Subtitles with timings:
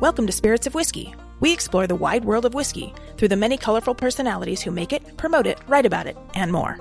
[0.00, 1.14] Welcome to Spirits of Whiskey.
[1.40, 5.18] We explore the wide world of whiskey through the many colorful personalities who make it,
[5.18, 6.80] promote it, write about it, and more.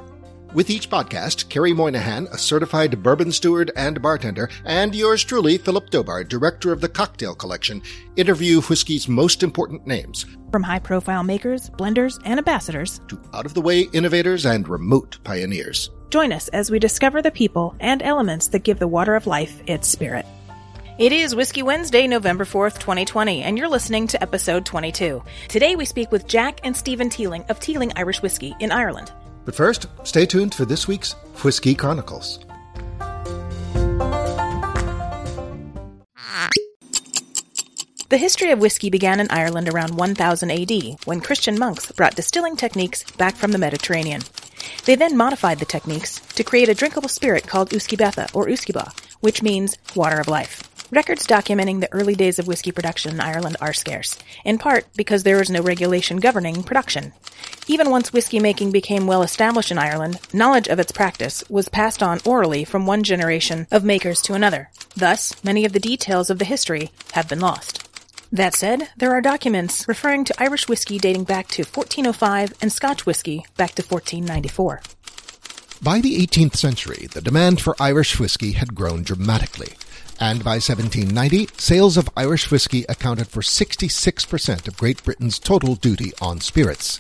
[0.54, 5.90] With each podcast, Carrie Moynihan, a certified bourbon steward and bartender, and yours truly, Philip
[5.90, 7.82] Dobar, director of the Cocktail Collection,
[8.16, 10.26] interview whiskey's most important names.
[10.50, 15.18] From high profile makers, blenders, and ambassadors to out of the way innovators and remote
[15.26, 15.92] pioneers.
[16.10, 19.62] Join us as we discover the people and elements that give the water of life
[19.68, 20.26] its spirit.
[21.00, 25.24] It is Whiskey Wednesday, November 4th, 2020, and you're listening to episode 22.
[25.48, 29.10] Today we speak with Jack and Stephen Teeling of Teeling Irish Whiskey in Ireland.
[29.46, 32.40] But first, stay tuned for this week's Whiskey Chronicles.
[38.10, 42.58] The history of whiskey began in Ireland around 1000 AD, when Christian monks brought distilling
[42.58, 44.24] techniques back from the Mediterranean.
[44.84, 48.92] They then modified the techniques to create a drinkable spirit called uisce beatha, or usquebaugh,
[49.22, 50.69] which means water of life.
[50.92, 55.22] Records documenting the early days of whiskey production in Ireland are scarce, in part because
[55.22, 57.14] there was no regulation governing production.
[57.68, 62.02] Even once whiskey making became well established in Ireland, knowledge of its practice was passed
[62.02, 64.72] on orally from one generation of makers to another.
[64.96, 67.88] Thus, many of the details of the history have been lost.
[68.32, 73.06] That said, there are documents referring to Irish whiskey dating back to 1405 and Scotch
[73.06, 74.82] whiskey back to 1494.
[75.84, 79.76] By the 18th century, the demand for Irish whiskey had grown dramatically
[80.20, 86.12] and by 1790, sales of Irish whiskey accounted for 66% of Great Britain's total duty
[86.22, 87.00] on spirits.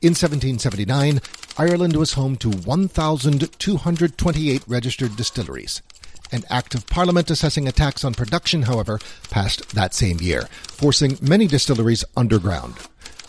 [0.00, 1.20] In 1779,
[1.58, 5.82] Ireland was home to 1,228 registered distilleries.
[6.30, 11.18] An Act of Parliament assessing a tax on production, however, passed that same year, forcing
[11.20, 12.76] many distilleries underground.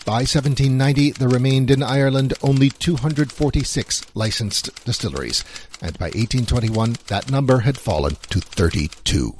[0.06, 5.44] By 1790, there remained in Ireland only 246 licensed distilleries,
[5.82, 9.36] and by 1821, that number had fallen to 32.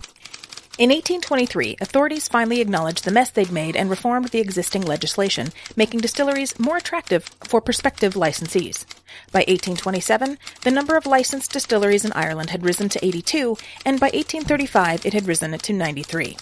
[0.80, 6.00] In 1823, authorities finally acknowledged the mess they'd made and reformed the existing legislation, making
[6.00, 8.86] distilleries more attractive for prospective licensees.
[9.34, 14.06] By 1827, the number of licensed distilleries in Ireland had risen to 82, and by
[14.06, 16.38] 1835 it had risen to 93.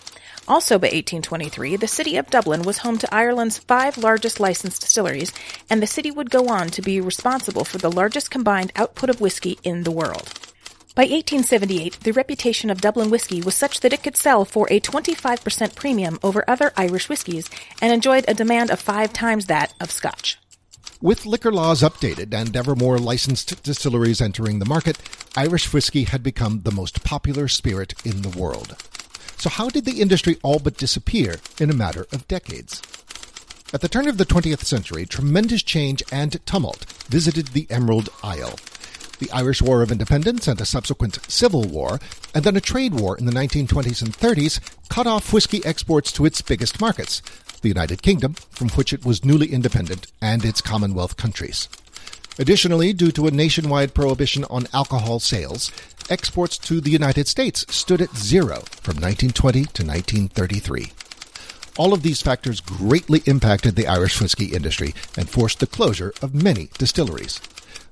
[0.47, 5.34] Also by 1823, the city of Dublin was home to Ireland's five largest licensed distilleries,
[5.69, 9.19] and the city would go on to be responsible for the largest combined output of
[9.19, 10.40] whiskey in the world.
[10.96, 14.80] By 1878, the reputation of Dublin whiskey was such that it could sell for a
[14.80, 17.50] 25% premium over other Irish whiskies
[17.81, 20.38] and enjoyed a demand of five times that of Scotch.
[21.02, 24.97] With liquor laws updated and ever more licensed distilleries entering the market,
[25.36, 28.75] Irish whiskey had become the most popular spirit in the world.
[29.38, 32.81] So, how did the industry all but disappear in a matter of decades?
[33.74, 38.58] At the turn of the 20th century, tremendous change and tumult visited the Emerald Isle.
[39.20, 42.00] The Irish War of Independence and a subsequent civil war,
[42.34, 44.59] and then a trade war in the 1920s and 30s,
[44.90, 47.22] cut off whiskey exports to its biggest markets,
[47.62, 51.68] the United Kingdom, from which it was newly independent, and its Commonwealth countries.
[52.40, 55.72] Additionally, due to a nationwide prohibition on alcohol sales,
[56.09, 60.92] exports to the United States stood at zero from 1920 to 1933.
[61.78, 66.34] All of these factors greatly impacted the Irish whiskey industry and forced the closure of
[66.34, 67.40] many distilleries.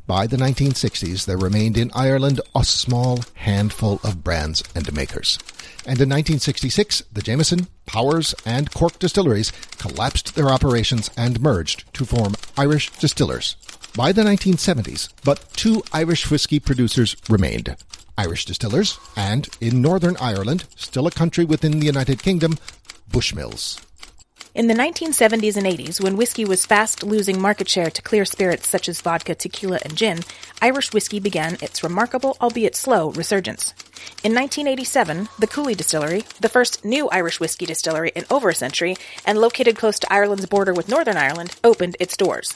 [0.07, 5.39] By the 1960s, there remained in Ireland a small handful of brands and makers.
[5.87, 12.05] And in 1966, the Jameson, Powers, and Cork distilleries collapsed their operations and merged to
[12.05, 13.55] form Irish Distillers.
[13.95, 17.77] By the 1970s, but two Irish whiskey producers remained
[18.17, 22.57] Irish distillers, and in Northern Ireland, still a country within the United Kingdom,
[23.09, 23.79] Bushmills.
[24.53, 28.67] In the 1970s and 80s, when whiskey was fast losing market share to clear spirits
[28.67, 30.23] such as vodka, tequila, and gin,
[30.61, 33.73] Irish whiskey began its remarkable, albeit slow, resurgence.
[34.25, 38.97] In 1987, the Cooley Distillery, the first new Irish whiskey distillery in over a century,
[39.25, 42.53] and located close to Ireland's border with Northern Ireland, opened its doors.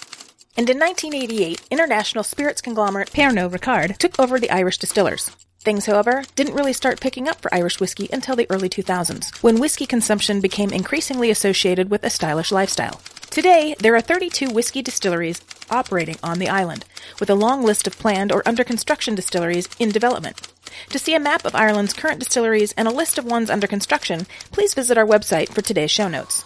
[0.57, 5.31] And in 1988, international spirits conglomerate Pernod Ricard took over the Irish distillers.
[5.61, 9.59] Things, however, didn't really start picking up for Irish whiskey until the early 2000s, when
[9.59, 13.01] whiskey consumption became increasingly associated with a stylish lifestyle.
[13.29, 16.85] Today, there are 32 whiskey distilleries operating on the island,
[17.19, 20.47] with a long list of planned or under construction distilleries in development.
[20.89, 24.27] To see a map of Ireland's current distilleries and a list of ones under construction,
[24.51, 26.43] please visit our website for today's show notes.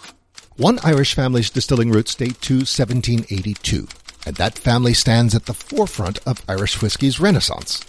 [0.56, 3.88] One Irish family's distilling roots date to 1782,
[4.24, 7.82] and that family stands at the forefront of Irish whiskey's renaissance.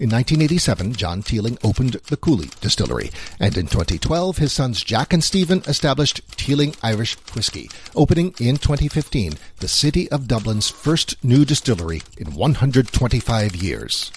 [0.00, 5.22] In 1987, John Teeling opened the Cooley Distillery, and in 2012, his sons Jack and
[5.22, 12.02] Stephen established Teeling Irish Whiskey, opening in 2015 the city of Dublin's first new distillery
[12.18, 14.10] in 125 years.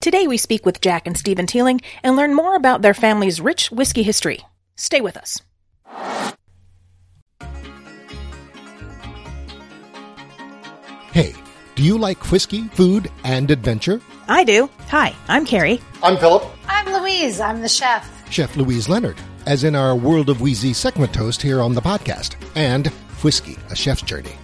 [0.00, 3.70] Today we speak with Jack and Stephen Teeling and learn more about their family's rich
[3.70, 4.40] whiskey history.
[4.74, 5.40] Stay with us.
[11.82, 14.00] Do you like whiskey, food, and adventure?
[14.28, 14.70] I do.
[14.86, 15.80] Hi, I'm Carrie.
[16.00, 16.44] I'm Philip.
[16.68, 17.40] I'm Louise.
[17.40, 18.08] I'm the chef.
[18.30, 22.36] Chef Louise Leonard, as in our World of Wheezy segment host here on the podcast.
[22.54, 22.86] And
[23.24, 24.36] Whiskey, a chef's journey.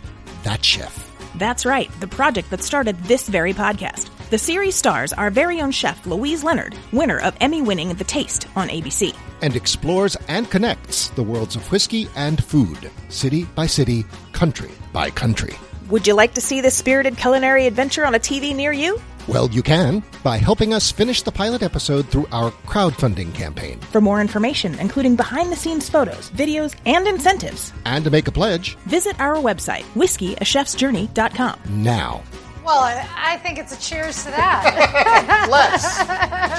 [0.43, 1.15] That chef.
[1.37, 4.11] That's right, the project that started this very podcast.
[4.31, 8.49] The series stars our very own chef, Louise Leonard, winner of Emmy winning The Taste
[8.57, 9.15] on ABC.
[9.43, 15.11] And explores and connects the worlds of whiskey and food, city by city, country by
[15.11, 15.55] country.
[15.89, 19.01] Would you like to see this spirited culinary adventure on a TV near you?
[19.27, 23.79] Well, you can by helping us finish the pilot episode through our crowdfunding campaign.
[23.81, 28.33] For more information, including behind the scenes photos, videos, and incentives, And to make a
[28.33, 31.61] pledge, visit our website, whiskeyashefsjourney.com.
[31.69, 32.23] now.
[32.65, 35.47] Well, I, I think it's a cheers to that.
[35.51, 36.05] Let's.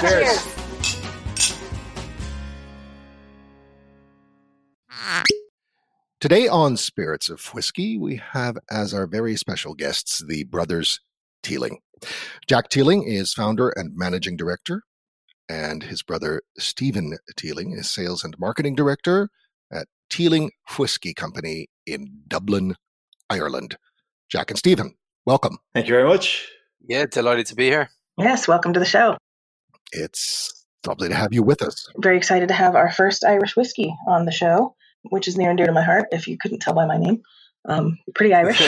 [0.00, 0.70] Cheers.
[6.20, 11.00] Today on Spirits of Whiskey, we have as our very special guests the brothers
[11.42, 11.78] Teeling.
[12.46, 14.82] Jack Teeling is founder and managing director,
[15.48, 19.30] and his brother Stephen Teeling is sales and marketing director
[19.72, 22.76] at Teeling Whiskey Company in Dublin,
[23.30, 23.78] Ireland.
[24.28, 25.56] Jack and Stephen, welcome.
[25.72, 26.46] Thank you very much.
[26.86, 27.88] Yeah, delighted to be here.
[28.18, 29.16] Yes, welcome to the show.
[29.90, 31.88] It's lovely to have you with us.
[31.96, 35.56] Very excited to have our first Irish whiskey on the show, which is near and
[35.56, 37.22] dear to my heart, if you couldn't tell by my name.
[37.66, 38.58] Um, pretty Irish.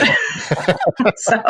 [1.17, 1.43] so,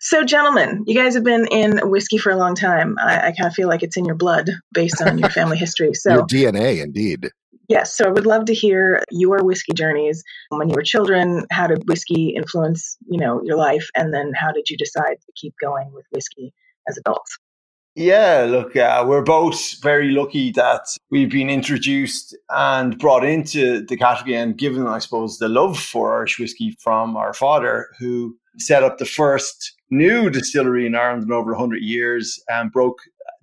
[0.00, 2.96] so, gentlemen, you guys have been in whiskey for a long time.
[3.00, 5.94] I, I kind of feel like it's in your blood based on your family history.
[5.94, 7.30] So, Your DNA, indeed.
[7.68, 11.44] Yes, so I would love to hear your whiskey journeys when you were children.
[11.50, 15.32] How did whiskey influence, you know, your life, and then how did you decide to
[15.36, 16.54] keep going with whiskey
[16.88, 17.38] as adults?
[17.98, 23.96] Yeah, look, uh, we're both very lucky that we've been introduced and brought into the
[23.96, 28.84] category and given, I suppose, the love for Irish whiskey from our father, who set
[28.84, 32.98] up the first new distillery in Ireland in over 100 years and broke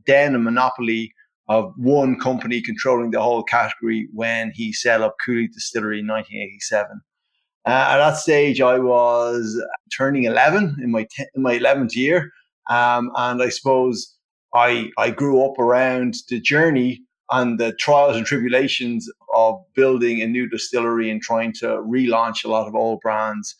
[0.07, 1.13] then a monopoly
[1.50, 7.02] of one company controlling the whole category when he set up Cooley Distillery in 1987.
[7.66, 9.62] Uh, at that stage, I was
[9.98, 11.06] turning 11 in my,
[11.36, 12.31] in my 11th year.
[12.69, 14.14] Um, and I suppose
[14.56, 20.28] I, I grew up around the journey and the trials and tribulations of building a
[20.28, 23.56] new distillery and trying to relaunch a lot of old brands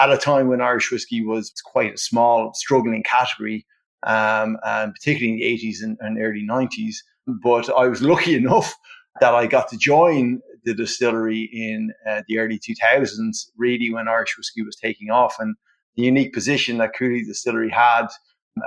[0.00, 3.64] at a time when Irish whiskey was quite a small, struggling category,
[4.02, 6.96] um, and particularly in the 80s and, and early 90s.
[7.26, 8.74] But I was lucky enough
[9.20, 14.36] that I got to join the distillery in uh, the early 2000s, really when Irish
[14.36, 15.36] whiskey was taking off.
[15.38, 15.54] And
[15.96, 18.08] the unique position that Cooley Distillery had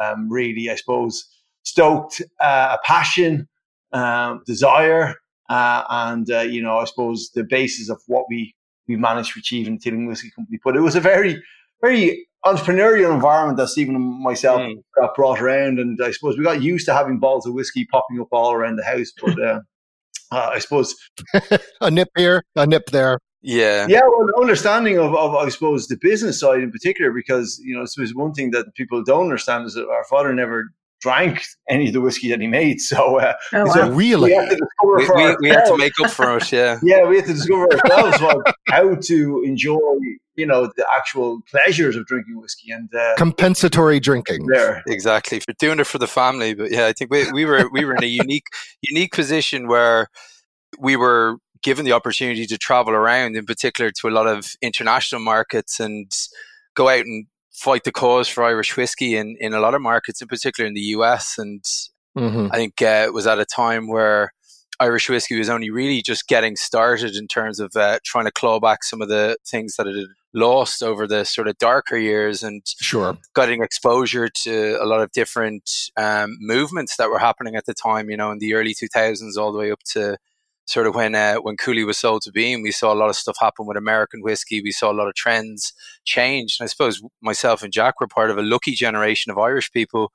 [0.02, 1.28] um, really, I suppose,
[1.64, 3.48] stoked uh, a passion,
[3.92, 5.16] uh, desire,
[5.50, 8.56] uh, and uh, you know, I suppose the basis of what we
[8.88, 10.60] we managed to achieve in the Teeling Whiskey Company.
[10.64, 11.42] But it was a very,
[11.82, 14.84] very entrepreneurial environment that Stephen and myself Mm.
[15.00, 18.20] got brought around, and I suppose we got used to having bottles of whiskey popping
[18.20, 19.12] up all around the house.
[19.20, 19.60] But uh,
[20.32, 20.96] uh, I suppose
[21.82, 23.20] a nip here, a nip there.
[23.46, 23.88] Yeah.
[23.90, 27.82] yeah, well, understanding of, of, I suppose, the business side in particular, because, you know,
[27.82, 30.70] I suppose one thing that people don't understand is that our father never
[31.04, 32.80] drank any of the whiskey that he made.
[32.82, 33.90] So, uh, Oh, so.
[33.92, 34.32] Really?
[34.32, 36.52] we had to discover We, we, we had to make up for us.
[36.52, 36.80] yeah.
[36.84, 39.78] yeah, we had to discover ourselves what, how to enjoy,
[40.36, 42.72] you know, the actual pleasures of drinking whiskey.
[42.72, 44.48] And uh, Compensatory drinking.
[44.48, 45.40] there, Exactly.
[45.42, 46.54] For doing it for the family.
[46.54, 48.46] But yeah, I think we, we were we were in a unique
[48.82, 50.08] unique position where
[50.80, 55.22] we were given the opportunity to travel around, in particular to a lot of international
[55.22, 56.10] markets and
[56.76, 60.22] go out and fight the cause for Irish whiskey in, in a lot of markets,
[60.22, 61.38] in particular in the US.
[61.38, 61.64] And
[62.16, 64.32] hmm I think uh, it was at a time where
[64.80, 68.60] Irish whiskey was only really just getting started in terms of uh, trying to claw
[68.60, 72.42] back some of the things that it had lost over the sort of darker years
[72.44, 73.18] and Sure.
[73.36, 78.10] getting exposure to a lot of different um, movements that were happening at the time,
[78.10, 80.18] you know, in the early 2000s all the way up to
[80.66, 83.16] sort of when uh, when Cooley was sold to Beam, we saw a lot of
[83.16, 84.62] stuff happen with American whiskey.
[84.62, 85.74] We saw a lot of trends
[86.06, 86.58] change.
[86.60, 90.12] And I suppose myself and Jack were part of a lucky generation of Irish people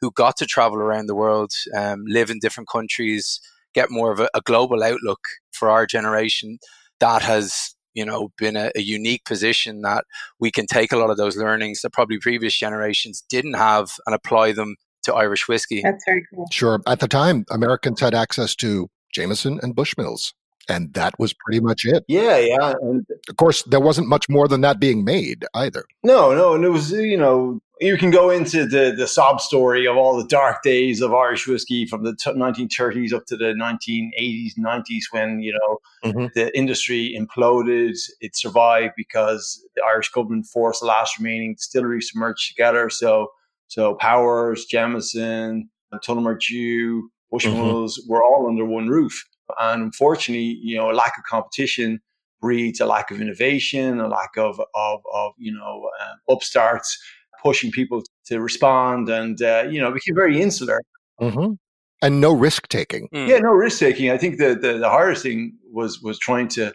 [0.00, 3.40] who got to travel around the world, um, live in different countries,
[3.74, 5.20] get more of a, a global outlook
[5.52, 6.58] for our generation.
[7.00, 10.04] That has, you know, been a, a unique position that
[10.38, 14.14] we can take a lot of those learnings that probably previous generations didn't have and
[14.14, 15.82] apply them to Irish whiskey.
[15.82, 16.46] That's very cool.
[16.50, 16.80] Sure.
[16.86, 20.32] At the time, Americans had access to Jameson and Bushmills,
[20.68, 22.04] and that was pretty much it.
[22.08, 22.74] yeah, yeah.
[22.80, 25.84] And Of course, there wasn't much more than that being made either.
[26.02, 29.86] No, no, and it was you know you can go into the the sob story
[29.86, 33.54] of all the dark days of Irish whiskey from the t- 1930s up to the
[33.54, 36.26] 1980s, 90s, when you know mm-hmm.
[36.34, 37.96] the industry imploded.
[38.20, 42.90] It survived because the Irish government forced the last remaining distilleries to merge together.
[42.90, 43.28] So,
[43.68, 48.12] so Powers, Jameson, Tullamore Dew, Bushmills mm-hmm.
[48.12, 49.24] were all under one roof.
[49.58, 52.00] And unfortunately, you know, a lack of competition
[52.40, 56.98] breeds a lack of innovation, a lack of of, of you know uh, upstarts
[57.42, 60.80] pushing people to respond, and uh, you know became very insular.
[61.20, 61.54] Mm-hmm.
[62.02, 63.08] And no risk taking.
[63.14, 63.28] Mm.
[63.28, 64.10] Yeah, no risk taking.
[64.10, 66.72] I think the, the, the hardest thing was was trying to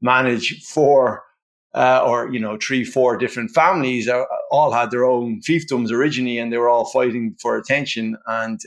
[0.00, 1.24] manage four
[1.74, 4.08] uh, or you know three, four different families.
[4.08, 8.16] Uh, all had their own fiefdoms originally, and they were all fighting for attention.
[8.26, 8.60] And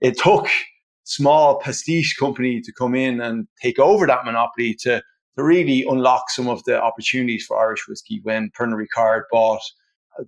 [0.00, 0.48] it took
[1.06, 5.00] small pastis company to come in and take over that monopoly to
[5.36, 9.60] to really unlock some of the opportunities for Irish whiskey when Pernod Ricard bought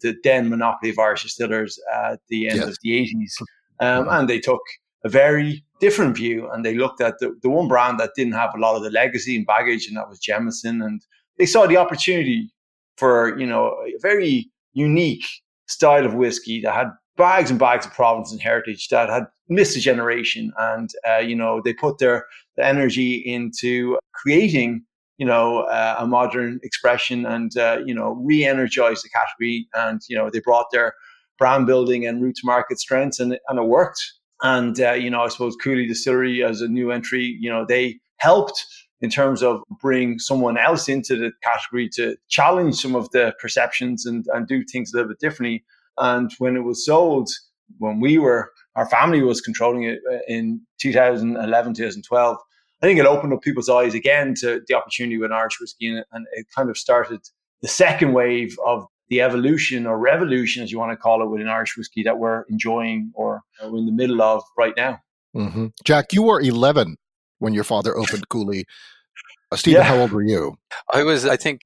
[0.03, 2.69] the then monopoly of Irish distillers at the end yes.
[2.69, 3.41] of the 80s.
[3.81, 4.11] Um, mm-hmm.
[4.11, 4.61] and they took
[5.05, 8.51] a very different view and they looked at the, the one brand that didn't have
[8.55, 10.83] a lot of the legacy and baggage, and that was Jameson.
[10.83, 11.01] And
[11.39, 12.53] they saw the opportunity
[12.99, 15.25] for, you know, a very unique
[15.67, 19.77] style of whiskey that had bags and bags of provenance and heritage that had missed
[19.77, 20.53] a generation.
[20.59, 24.85] And, uh, you know, they put their the energy into creating
[25.19, 29.69] you know, uh, a modern expression and, uh, you know, re-energize the category.
[29.75, 30.95] And, you know, they brought their
[31.39, 34.01] brand building and route to market strengths and, and it worked.
[34.43, 37.99] And, uh, you know, I suppose Cooley Distillery as a new entry, you know, they
[38.19, 38.65] helped
[39.01, 44.07] in terms of bring someone else into the category to challenge some of the perceptions
[44.07, 45.65] and, and do things a little bit differently.
[46.01, 47.29] And when it was sold,
[47.79, 52.37] when we were, our family was controlling it uh, in 2011, 2012,
[52.81, 56.05] I think it opened up people's eyes again to the opportunity with Irish whiskey, and,
[56.13, 57.21] and it kind of started
[57.61, 61.49] the second wave of the evolution or revolution, as you want to call it, within
[61.49, 65.01] Irish whiskey that we're enjoying or we're in the middle of right now.
[65.35, 65.67] Mm-hmm.
[65.85, 66.97] Jack, you were 11
[67.39, 68.65] when your father opened Cooley.
[69.51, 69.89] Uh, Stephen, yeah.
[69.89, 70.57] how old were you?
[70.93, 71.63] I was, I think,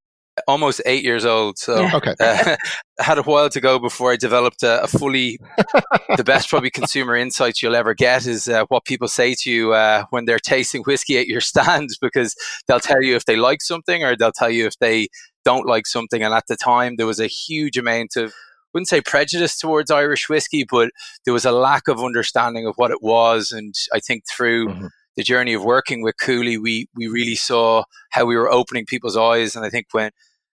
[0.46, 1.58] almost eight years old.
[1.58, 1.96] So yeah.
[1.96, 2.14] okay.
[2.18, 2.56] Uh,
[2.98, 5.38] had a while to go before I developed a, a fully
[6.16, 9.72] the best probably consumer insights you'll ever get is uh, what people say to you
[9.72, 12.34] uh, when they're tasting whiskey at your stand, because
[12.66, 15.08] they'll tell you if they like something or they'll tell you if they
[15.44, 16.22] don't like something.
[16.22, 18.32] And at the time, there was a huge amount of
[18.72, 20.90] wouldn't say prejudice towards Irish whiskey, but
[21.26, 23.52] there was a lack of understanding of what it was.
[23.52, 27.84] And I think through mm-hmm the journey of working with Cooley, we we really saw
[28.10, 29.54] how we were opening people's eyes.
[29.56, 30.10] And I think when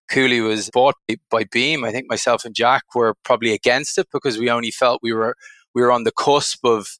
[0.09, 0.95] Cooley was bought
[1.29, 5.01] by Beam, I think myself and Jack were probably against it because we only felt
[5.01, 5.35] we were
[5.73, 6.97] we were on the cusp of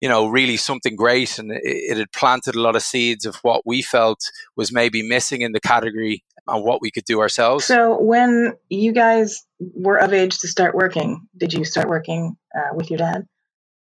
[0.00, 3.36] you know really something great, and it, it had planted a lot of seeds of
[3.36, 4.20] what we felt
[4.56, 7.64] was maybe missing in the category and what we could do ourselves.
[7.64, 12.74] So when you guys were of age to start working, did you start working uh,
[12.74, 13.26] with your dad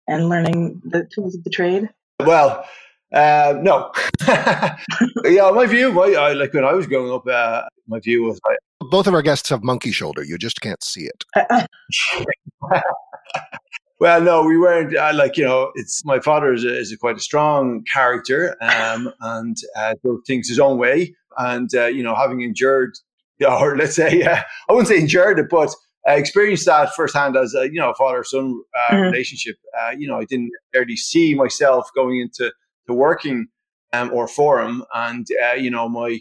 [0.07, 1.89] and learning the tools of the trade?
[2.19, 2.65] Well,
[3.13, 3.91] uh, no.
[5.23, 8.39] yeah, my view, my, I, like when I was growing up, uh, my view was
[8.47, 8.57] like,
[8.89, 10.23] both of our guests have monkey shoulder.
[10.23, 11.23] You just can't see it.
[13.99, 14.95] well, no, we weren't.
[14.95, 18.55] Uh, like you know, it's my father is a, is a quite a strong character,
[18.61, 21.15] um, and uh, does things his own way.
[21.37, 22.93] And uh, you know, having endured,
[23.47, 25.73] or let's say, uh, I wouldn't say endured it, but
[26.07, 29.03] I experienced that firsthand as a you know father son uh, mm-hmm.
[29.03, 29.55] relationship.
[29.79, 32.51] Uh, you know, I didn't necessarily see myself going into
[32.87, 33.47] to working
[33.93, 34.83] um, or forum.
[34.93, 36.19] And, uh, you know, my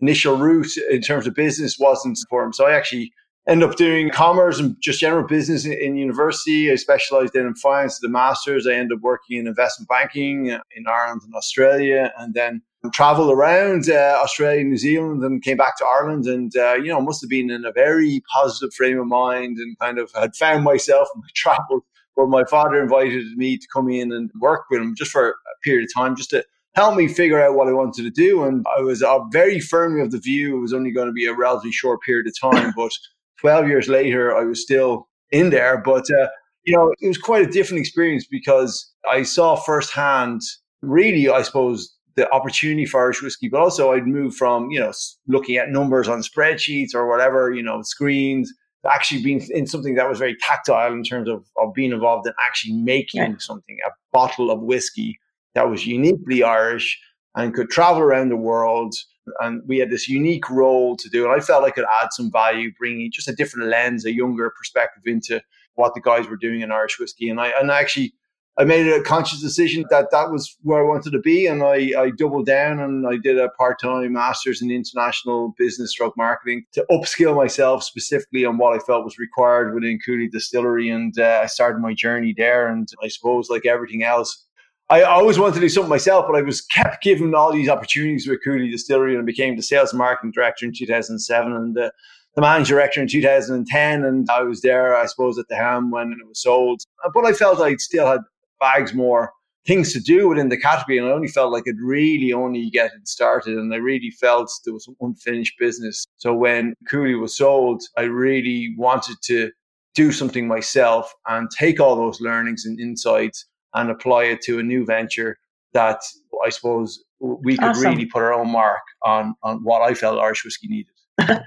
[0.00, 2.52] initial route in terms of business wasn't forum.
[2.52, 3.12] So I actually
[3.48, 6.70] ended up doing commerce and just general business in, in university.
[6.70, 8.66] I specialized then in finance at the masters.
[8.66, 12.62] I ended up working in investment banking in Ireland and Australia, and then
[12.92, 16.26] traveled around uh, Australia, New Zealand, and came back to Ireland.
[16.26, 19.78] And uh, you know, must have been in a very positive frame of mind, and
[19.78, 21.82] kind of had found myself in my travels.
[22.14, 25.34] Where my father invited me to come in and work with him just for a
[25.62, 28.44] period of time just to help me figure out what I wanted to do.
[28.44, 31.26] And I was uh, very firmly of the view it was only going to be
[31.26, 32.72] a relatively short period of time.
[32.76, 32.92] but
[33.40, 35.78] 12 years later, I was still in there.
[35.78, 36.28] But, uh,
[36.64, 40.42] you know, it was quite a different experience because I saw firsthand,
[40.82, 44.92] really, I suppose, the opportunity for Irish whiskey, but also I'd move from, you know,
[45.26, 48.52] looking at numbers on spreadsheets or whatever, you know, screens,
[48.88, 52.32] actually being in something that was very tactile in terms of, of being involved in
[52.40, 53.34] actually making yeah.
[53.38, 55.18] something, a bottle of whiskey
[55.54, 56.98] that was uniquely Irish
[57.34, 58.94] and could travel around the world.
[59.40, 61.24] And we had this unique role to do.
[61.24, 64.50] And I felt I could add some value, bringing just a different lens, a younger
[64.56, 65.42] perspective into
[65.74, 67.28] what the guys were doing in Irish whiskey.
[67.28, 68.14] And I and I actually
[68.58, 71.92] I made a conscious decision that that was where I wanted to be, and I,
[71.96, 76.64] I doubled down and I did a part time master's in international business drug marketing
[76.72, 81.40] to upskill myself specifically on what I felt was required within Cooley Distillery, and uh,
[81.42, 82.68] I started my journey there.
[82.68, 84.44] And I suppose, like everything else,
[84.90, 88.28] I always wanted to do something myself, but I was kept given all these opportunities
[88.28, 91.92] with Cooley Distillery, and I became the sales and marketing director in 2007, and the
[92.36, 96.26] managing director in 2010 and I was there I suppose at the helm when it
[96.26, 96.80] was sold
[97.12, 98.20] but I felt I still had
[98.60, 99.32] bags more
[99.66, 100.98] things to do within the category.
[100.98, 103.58] And I only felt like it really only getting started.
[103.58, 106.06] And I really felt there was unfinished business.
[106.16, 109.50] So when Cooley was sold, I really wanted to
[109.94, 114.62] do something myself and take all those learnings and insights and apply it to a
[114.62, 115.36] new venture
[115.72, 116.00] that
[116.44, 117.90] I suppose we could awesome.
[117.90, 120.94] really put our own mark on on what I felt Irish whiskey needed.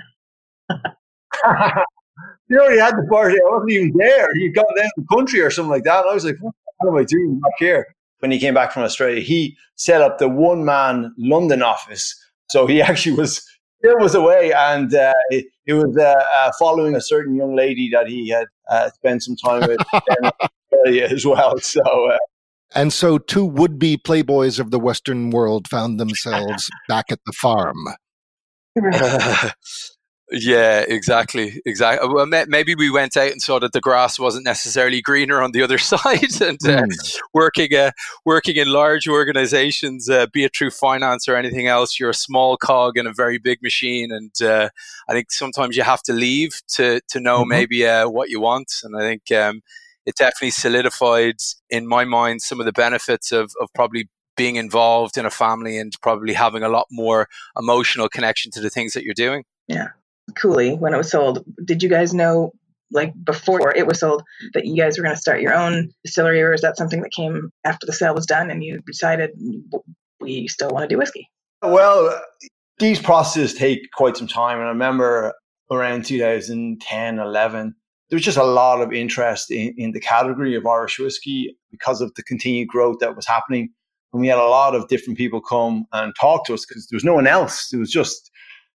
[2.47, 3.35] you already had the party.
[3.35, 4.35] I wasn't even there.
[4.35, 6.05] You got down the country or something like that.
[6.05, 7.95] I was like, what what am I doing back here?
[8.19, 12.15] When he came back from Australia, he set up the one man London office.
[12.49, 13.45] So he actually was
[13.79, 18.07] still was away and uh, he, was uh, uh, following a certain young lady that
[18.07, 19.79] he had uh, spent some time with
[21.11, 21.57] as well.
[21.59, 21.81] So.
[21.81, 22.17] Uh,
[22.75, 27.33] and so, two would be playboys of the Western world found themselves back at the
[27.33, 27.77] farm.
[30.31, 32.07] Yeah, exactly, exactly.
[32.07, 35.61] Well, maybe we went out and saw that the grass wasn't necessarily greener on the
[35.61, 37.19] other side, and uh, mm.
[37.33, 37.91] working uh,
[38.25, 42.57] working in large organizations, uh, be it through finance or anything else, you're a small
[42.57, 44.69] cog in a very big machine, and uh,
[45.09, 47.49] I think sometimes you have to leave to to know mm-hmm.
[47.49, 49.31] maybe uh, what you want, and I think.
[49.31, 49.61] Um,
[50.05, 51.37] it definitely solidified
[51.69, 55.77] in my mind some of the benefits of, of probably being involved in a family
[55.77, 59.45] and probably having a lot more emotional connection to the things that you're doing.
[59.69, 59.91] Yeah.
[60.35, 61.43] Cooley when it was sold.
[61.65, 62.51] Did you guys know,
[62.91, 66.41] like before it was sold, that you guys were going to start your own distillery,
[66.41, 69.31] or is that something that came after the sale was done and you decided
[70.19, 71.29] we still want to do whiskey?
[71.61, 72.21] Well,
[72.79, 75.33] these processes take quite some time, and I remember
[75.71, 77.75] around 2010, 11,
[78.09, 82.01] there was just a lot of interest in, in the category of Irish whiskey because
[82.01, 83.69] of the continued growth that was happening.
[84.11, 86.95] And we had a lot of different people come and talk to us because there
[86.95, 87.73] was no one else.
[87.73, 88.29] It was just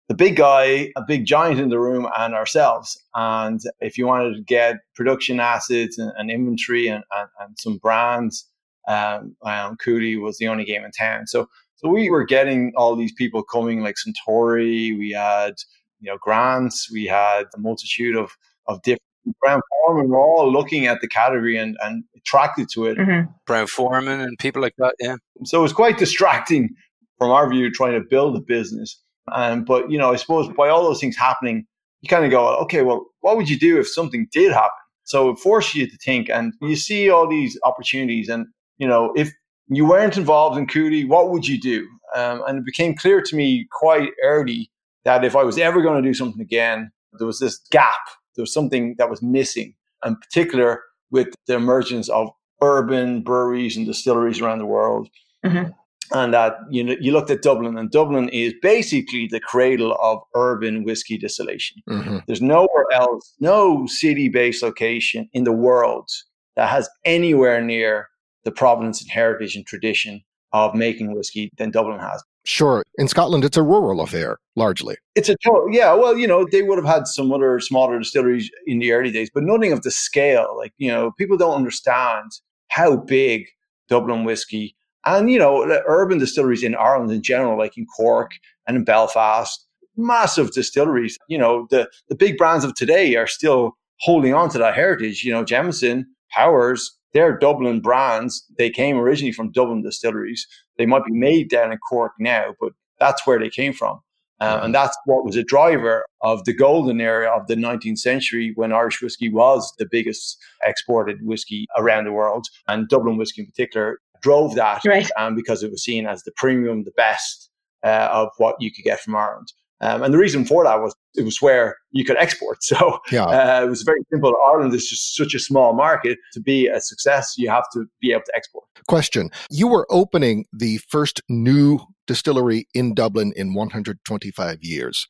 [0.08, 2.98] the big guy, a big giant in the room, and ourselves.
[3.16, 7.78] And if you wanted to get production assets and, and inventory and, and, and, some
[7.78, 8.48] brands,
[8.88, 11.28] um, um, Cooley was the only game in town.
[11.28, 14.98] So, so we were getting all these people coming, like Suntory.
[14.98, 15.56] We had,
[16.00, 16.90] you know, Grant's.
[16.92, 18.32] We had a multitude of
[18.68, 19.02] of different
[19.42, 22.98] Brown-Forman were all looking at the category and, and attracted to it.
[22.98, 23.32] Mm-hmm.
[23.46, 25.16] Brown-Forman and people like that, yeah.
[25.46, 26.70] So it was quite distracting
[27.18, 29.02] from our view trying to build a business.
[29.32, 31.66] Um, but you know, I suppose by all those things happening,
[32.02, 34.70] you kind of go, okay, well, what would you do if something did happen?
[35.04, 38.46] So it forces you to think, and you see all these opportunities, and
[38.78, 39.32] you know, if
[39.68, 41.88] you weren't involved in Cooley, what would you do?
[42.16, 44.70] Um, and it became clear to me quite early
[45.04, 48.00] that if I was ever going to do something again, there was this gap.
[48.36, 49.74] There was something that was missing,
[50.06, 52.30] in particular with the emergence of
[52.62, 55.10] urban breweries and distilleries around the world.
[55.46, 55.72] Mm-hmm
[56.12, 60.20] and that you know you looked at Dublin, and Dublin is basically the cradle of
[60.36, 61.82] urban whiskey distillation.
[61.90, 62.20] Mm-hmm.
[62.28, 66.10] There's nowhere else, no city-based location in the world
[66.56, 68.10] that has anywhere near
[68.44, 70.22] the provenance and heritage and tradition
[70.54, 72.24] of making whiskey than Dublin has.
[72.46, 74.96] Sure, in Scotland, it's a rural affair largely.
[75.16, 75.36] It's a
[75.70, 75.94] yeah.
[75.94, 79.30] Well, you know, they would have had some other smaller distilleries in the early days,
[79.34, 80.56] but nothing of the scale.
[80.58, 82.32] Like you know, people don't understand
[82.70, 83.48] how big
[83.90, 88.32] Dublin whiskey and, you know, urban distilleries in Ireland in general, like in Cork
[88.68, 89.66] and in Belfast,
[89.96, 91.18] massive distilleries.
[91.30, 95.24] You know, the, the big brands of today are still holding on to that heritage.
[95.24, 98.46] You know, Jameson, Powers, they're Dublin brands.
[98.58, 100.46] They came originally from Dublin distilleries.
[100.78, 104.02] They might be made down in Cork now, but that's where they came from.
[104.40, 108.52] Um, and that's what was a driver of the golden era of the 19th century
[108.54, 112.48] when Irish whiskey was the biggest exported whiskey around the world.
[112.68, 115.10] And Dublin whiskey in particular drove that right.
[115.18, 117.50] um, because it was seen as the premium, the best
[117.86, 119.54] uh, of what you could get from Ireland.
[119.80, 122.58] Um, and the reason for that was it was where you could export.
[122.68, 123.26] So yeah.
[123.26, 124.34] uh, it was very simple.
[124.46, 126.18] Ireland is just such a small market.
[126.34, 128.66] To be a success, you have to be able to export.
[128.88, 135.08] Question You were opening the first new distillery in Dublin in 125 years.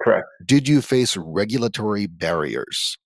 [0.00, 0.26] Correct.
[0.46, 2.96] Did you face regulatory barriers?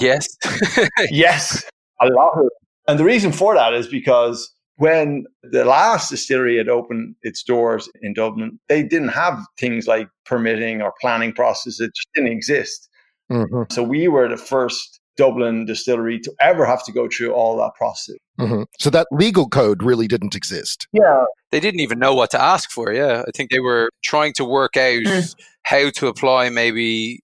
[0.00, 0.28] Yes.
[1.10, 1.64] yes.
[2.00, 2.48] A lot of
[2.88, 7.88] And the reason for that is because when the last distillery had opened its doors
[8.02, 11.80] in Dublin, they didn't have things like permitting or planning processes.
[11.80, 12.88] It just didn't exist.
[13.30, 13.62] Mm-hmm.
[13.70, 17.74] So we were the first Dublin distillery to ever have to go through all that
[17.74, 18.16] process.
[18.38, 18.64] Mm-hmm.
[18.78, 20.86] So that legal code really didn't exist.
[20.92, 21.24] Yeah.
[21.50, 22.92] They didn't even know what to ask for.
[22.92, 23.22] Yeah.
[23.26, 25.34] I think they were trying to work out mm.
[25.62, 27.20] how to apply maybe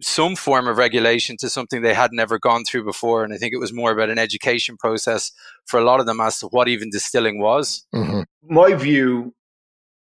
[0.00, 3.24] some form of regulation to something they had never gone through before.
[3.24, 5.30] And I think it was more about an education process
[5.66, 7.86] for a lot of them as to what even distilling was.
[7.94, 8.22] Mm-hmm.
[8.42, 9.34] My view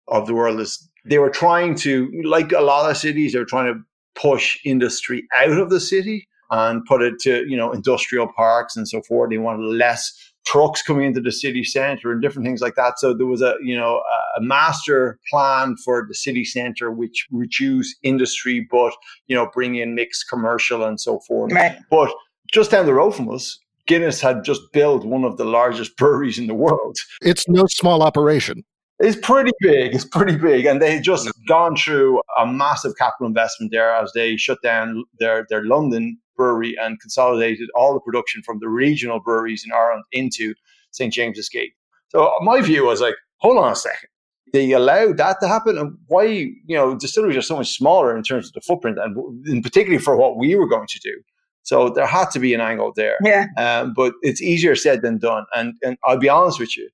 [0.08, 3.46] of the world is they were trying to, like a lot of cities, they were
[3.46, 3.82] trying to
[4.20, 8.88] push industry out of the city and put it to, you know, industrial parks and
[8.88, 9.30] so forth.
[9.30, 13.00] They wanted less trucks coming into the city center and different things like that.
[13.00, 14.02] So there was a, you know,
[14.38, 18.94] a master plan for the city center, which reduce industry, but,
[19.28, 21.52] you know, bring in mixed commercial and so forth.
[21.52, 21.78] Right.
[21.92, 22.14] But
[22.52, 26.38] just down the road from us, Guinness had just built one of the largest breweries
[26.38, 26.98] in the world.
[27.22, 28.64] It's no small operation.
[29.00, 29.94] It's pretty big.
[29.94, 34.38] It's pretty big, and they just gone through a massive capital investment there as they
[34.38, 39.64] shut down their their London brewery and consolidated all the production from the regional breweries
[39.66, 40.54] in Ireland into
[40.92, 41.74] St James's Gate.
[42.10, 44.10] So my view was like, hold on a second.
[44.54, 46.24] They allowed that to happen, and why?
[46.24, 50.02] You know, distilleries are so much smaller in terms of the footprint, and in particularly
[50.02, 51.22] for what we were going to do.
[51.64, 53.18] So there had to be an angle there.
[53.26, 53.48] Yeah.
[53.58, 55.46] Um, but it's easier said than done.
[55.54, 56.90] And and I'll be honest with you,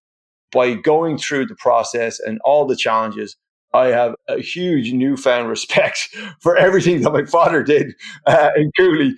[0.54, 3.36] by going through the process and all the challenges,
[3.74, 7.94] I have a huge newfound respect for everything that my father did
[8.28, 9.16] uh, in Cooley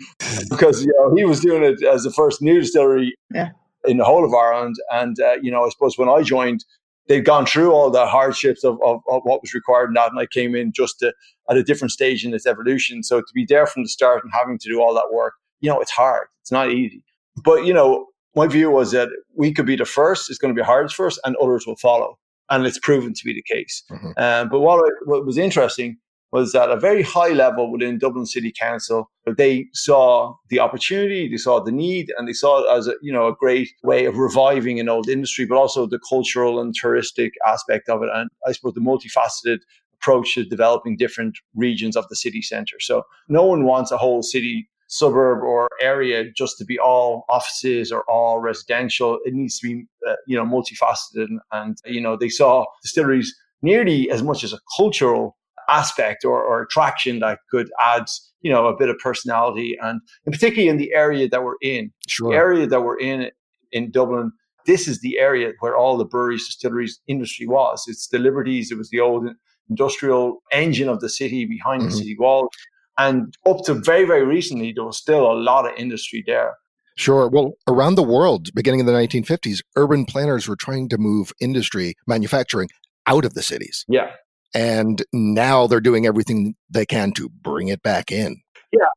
[0.50, 3.50] because you know he was doing it as the first new distillery yeah.
[3.86, 4.76] in the whole of Ireland.
[4.92, 6.64] And uh, you know, I suppose when I joined,
[7.08, 10.20] they'd gone through all the hardships of, of, of what was required in that, and
[10.20, 11.14] I came in just to,
[11.50, 13.04] at a different stage in its evolution.
[13.04, 15.70] So to be there from the start and having to do all that work, you
[15.70, 16.28] know, it's hard.
[16.42, 17.04] It's not easy.
[17.44, 20.60] But you know, my view was that we could be the first, it's going to
[20.60, 22.18] be hardest first, and others will follow.
[22.50, 23.84] And it's proven to be the case.
[23.90, 24.12] Mm-hmm.
[24.18, 25.98] Um, but what, what was interesting
[26.32, 31.30] was that at a very high level within Dublin City Council, they saw the opportunity,
[31.30, 34.06] they saw the need, and they saw it as a you know a great way
[34.06, 38.30] of reviving an old industry, but also the cultural and touristic aspect of it, and
[38.46, 39.60] I suppose the multifaceted
[39.94, 42.80] approach to developing different regions of the city centre.
[42.80, 47.92] So no one wants a whole city suburb or area just to be all offices
[47.92, 49.20] or all residential.
[49.26, 51.26] It needs to be, uh, you know, multifaceted.
[51.28, 55.38] And, and, you know, they saw distilleries nearly as much as a cultural
[55.70, 58.06] aspect or, or attraction that could add,
[58.42, 59.76] you know, a bit of personality.
[59.82, 62.32] And, and particularly in the area that we're in, sure.
[62.32, 63.32] the area that we're in
[63.72, 64.32] in Dublin,
[64.66, 67.84] this is the area where all the breweries, distilleries industry was.
[67.88, 68.72] It's the Liberties.
[68.72, 69.28] It was the old
[69.70, 71.90] industrial engine of the city behind mm-hmm.
[71.90, 72.50] the city wall.
[72.98, 76.56] And up to very, very recently, there was still a lot of industry there.
[76.98, 77.28] Sure.
[77.28, 81.96] Well, around the world, beginning in the 1950s, urban planners were trying to move industry,
[82.08, 82.70] manufacturing
[83.06, 83.86] out of the cities.
[83.90, 84.12] Yeah.
[84.54, 88.42] And now they're doing everything they can to bring it back in.
[88.72, 88.88] Yeah.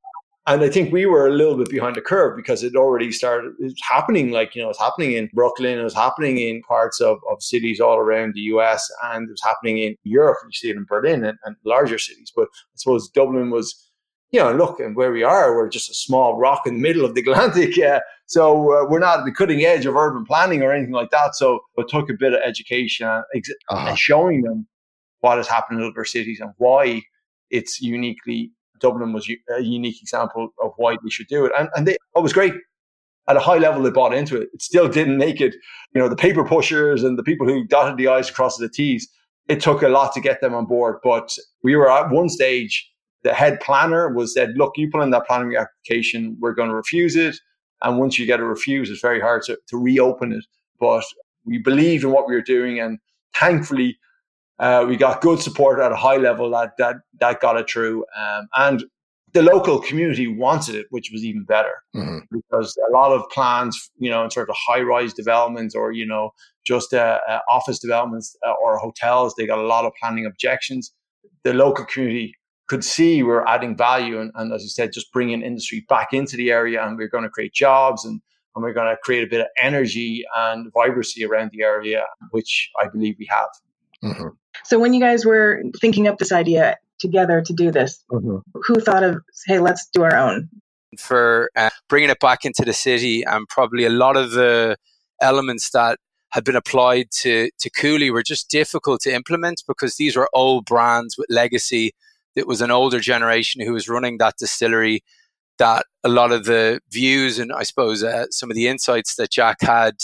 [0.46, 3.52] And I think we were a little bit behind the curve because it already started
[3.58, 7.18] it's happening like, you know, it's happening in Brooklyn, it was happening in parts of,
[7.30, 10.38] of cities all around the US, and it was happening in Europe.
[10.46, 12.32] You see it in Berlin and, and larger cities.
[12.34, 13.88] But I suppose Dublin was
[14.31, 17.05] you know, look, and where we are, we're just a small rock in the middle
[17.05, 17.79] of the Atlantic.
[17.79, 21.11] Uh, so uh, we're not at the cutting edge of urban planning or anything like
[21.11, 21.35] that.
[21.35, 23.88] So it took a bit of education ex- uh-huh.
[23.88, 24.67] and showing them
[25.21, 27.03] what has happened in other cities and why
[27.51, 31.53] it's uniquely Dublin was a unique example of why they should do it.
[31.59, 32.55] And, and they, it was great.
[33.29, 34.49] At a high level, they bought into it.
[34.55, 35.55] It still didn't make it.
[35.95, 39.09] You know, the paper pushers and the people who dotted the I's across the T's,
[39.49, 40.99] it took a lot to get them on board.
[41.03, 42.88] But we were at one stage
[43.22, 46.74] the head planner was said, look, you put in that planning application, we're going to
[46.74, 47.37] refuse it.
[47.83, 50.44] And once you get a refuse, it's very hard to, to reopen it.
[50.81, 51.04] But
[51.44, 52.81] we believe in what we were doing.
[52.81, 52.98] And
[53.38, 53.98] thankfully,
[54.59, 58.04] uh, we got good support at a high level that that, that got it through.
[58.16, 58.85] Um, and
[59.35, 62.18] the local community wanted it, which was even better mm-hmm.
[62.33, 66.07] because a lot of plans, you know, in sort of high rise developments or, you
[66.07, 66.31] know,
[66.66, 70.92] just uh, uh, office developments uh, or hotels, they got a lot of planning objections.
[71.44, 72.35] The local community
[72.68, 76.37] could see we're adding value and, and as you said, just bringing industry back into
[76.37, 78.20] the area and we're going to create jobs and,
[78.54, 82.70] and we're going to create a bit of energy and vibrancy around the area, which
[82.81, 83.48] I believe we have.
[84.04, 84.28] Mm-hmm.
[84.64, 88.38] So when you guys were thinking up this idea together to do this, mm-hmm.
[88.52, 90.48] who thought of, hey, let's do our own?
[90.98, 94.76] For uh, bringing it back into the city and probably a lot of the
[95.20, 95.98] elements that
[96.31, 100.66] had been applied to, to Cooley were just difficult to implement because these were old
[100.66, 101.94] brands with legacy
[102.38, 105.03] it was an older generation who was running that distillery
[105.59, 109.33] that a lot of the views and I suppose uh, some of the insights that
[109.33, 109.96] Jack had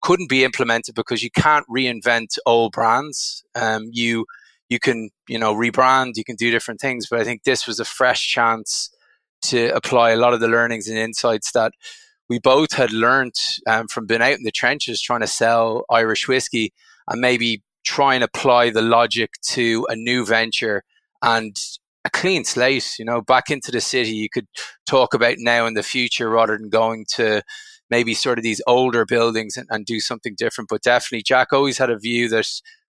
[0.00, 3.44] couldn't be implemented because you can't reinvent old brands.
[3.54, 4.26] Um, you
[4.68, 7.80] you can you know rebrand, you can do different things, but I think this was
[7.80, 8.90] a fresh chance
[9.42, 11.72] to apply a lot of the learnings and insights that
[12.28, 13.34] we both had learned
[13.66, 16.72] um, from being out in the trenches trying to sell Irish whiskey
[17.08, 20.84] and maybe try and apply the logic to a new venture
[21.22, 21.56] and
[22.04, 24.10] a clean slate, you know, back into the city.
[24.10, 24.48] You could
[24.86, 27.42] talk about now in the future rather than going to
[27.90, 30.68] maybe sort of these older buildings and, and do something different.
[30.68, 32.48] But definitely, Jack always had a view that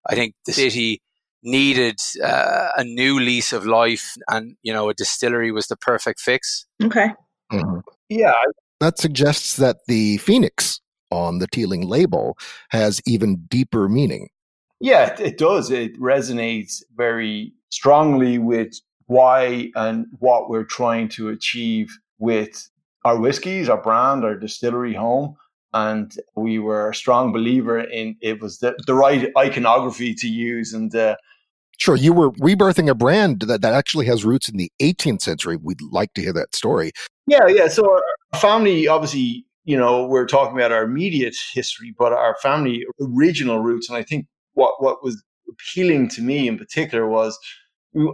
[0.10, 1.02] I think the city
[1.44, 6.20] needed uh, a new lease of life, and you know, a distillery was the perfect
[6.20, 6.66] fix.
[6.84, 7.10] Okay.
[7.52, 7.80] Mm-hmm.
[8.10, 8.34] Yeah,
[8.80, 12.38] that suggests that the phoenix on the Teeling label
[12.70, 14.30] has even deeper meaning.
[14.80, 15.72] Yeah, it does.
[15.72, 22.70] It resonates very strongly with why and what we're trying to achieve with
[23.04, 25.36] our whiskies, our brand, our distillery home.
[25.74, 30.72] And we were a strong believer in it was the, the right iconography to use.
[30.72, 31.16] And uh,
[31.80, 35.58] Sure, you were rebirthing a brand that, that actually has roots in the 18th century.
[35.58, 36.92] We'd like to hear that story.
[37.26, 37.68] Yeah, yeah.
[37.70, 42.86] So our family, obviously, you know, we're talking about our immediate history, but our family
[43.02, 47.40] original roots, and I think what what was appealing to me in particular was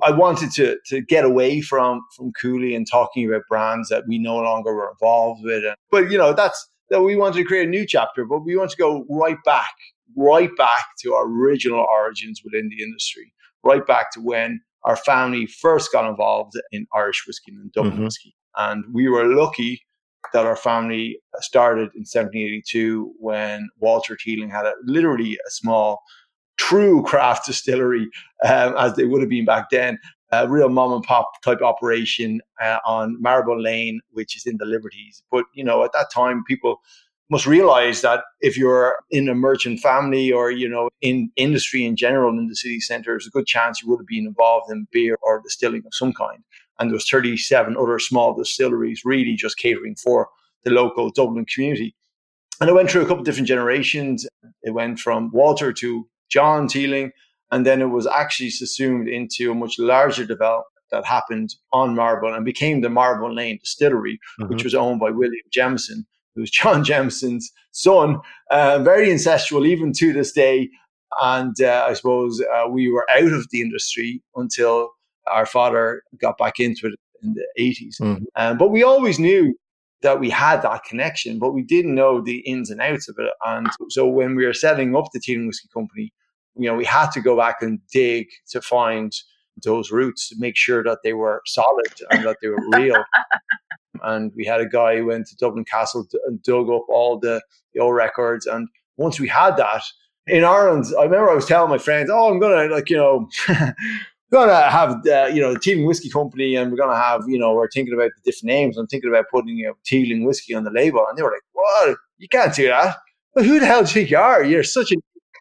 [0.04, 4.18] I wanted to to get away from from Cooley and talking about brands that we
[4.18, 5.64] no longer were involved with.
[5.92, 8.72] But you know, that's that we wanted to create a new chapter, but we want
[8.72, 9.74] to go right back,
[10.16, 15.46] right back to our original origins within the industry, right back to when our family
[15.46, 18.04] first got involved in Irish whiskey and Dublin mm-hmm.
[18.06, 18.36] whiskey.
[18.58, 19.82] And we were lucky
[20.34, 26.02] that our family started in 1782 when Walter Teeling had a, literally a small
[26.60, 28.10] true craft distillery
[28.46, 29.98] um, as they would have been back then.
[30.32, 34.66] A real mom and pop type operation uh, on Marrowbone Lane, which is in the
[34.66, 35.24] Liberties.
[35.32, 36.82] But you know, at that time, people
[37.32, 41.96] must realize that if you're in a merchant family or you know in industry in
[41.96, 44.86] general in the city centre, there's a good chance you would have been involved in
[44.92, 46.44] beer or distilling of some kind.
[46.80, 50.30] And there's 37 other small distilleries really just catering for
[50.64, 51.96] the local Dublin community.
[52.62, 54.28] And it went through a couple different generations.
[54.64, 57.12] It went from Walter to John Teeling,
[57.52, 62.34] and then it was actually subsumed into a much larger development that happened on Marble
[62.34, 64.52] and became the Marrowbone Lane Distillery, mm-hmm.
[64.52, 68.20] which was owned by William Jameson, who was John Jameson's son,
[68.52, 70.70] uh, very incestual even to this day.
[71.22, 74.92] And uh, I suppose uh, we were out of the industry until
[75.28, 78.02] our father got back into it in the 80s.
[78.02, 78.24] Mm-hmm.
[78.36, 79.56] Um, but we always knew
[80.02, 83.32] that we had that connection, but we didn't know the ins and outs of it.
[83.46, 86.14] And so when we were setting up the Teeling Whiskey Company,
[86.56, 89.14] you know, we had to go back and dig to find
[89.64, 93.04] those roots to make sure that they were solid and that they were real.
[94.04, 97.42] and we had a guy who went to Dublin Castle and dug up all the,
[97.74, 98.46] the old records.
[98.46, 99.84] And once we had that,
[100.28, 103.28] in Ireland, I remember I was telling my friends, "Oh, I'm gonna like you know
[104.32, 107.40] we're gonna have uh, you know the Teeling Whiskey Company, and we're gonna have you
[107.40, 108.78] know we're thinking about the different names.
[108.78, 111.44] I'm thinking about putting you know, Teeling Whiskey on the label, and they were like,
[111.54, 111.98] "What?
[112.18, 112.98] You can't do that."
[113.34, 114.44] But who the hell do you think you are?
[114.44, 114.96] You're such a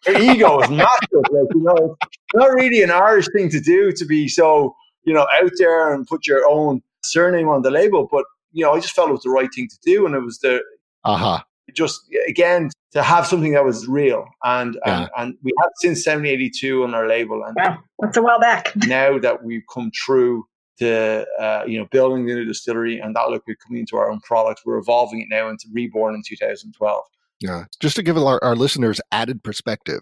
[0.07, 1.23] your ego is massive.
[1.31, 5.13] Like you know, it's not really an Irish thing to do to be so you
[5.13, 8.07] know out there and put your own surname on the label.
[8.11, 10.21] But you know, I just felt it was the right thing to do, and it
[10.21, 10.63] was the
[11.03, 11.43] uh huh.
[11.73, 15.01] Just again to have something that was real, and yeah.
[15.01, 18.73] and, and we have since 1782 on our label, and wow, that's a while back.
[18.87, 20.45] Now that we've come through
[20.79, 24.09] the uh, you know building the new distillery, and that look we're coming into our
[24.09, 27.03] own product, we're evolving it now into Reborn in 2012.
[27.39, 27.65] Yeah.
[27.79, 30.01] Just to give our, our, listeners added perspective,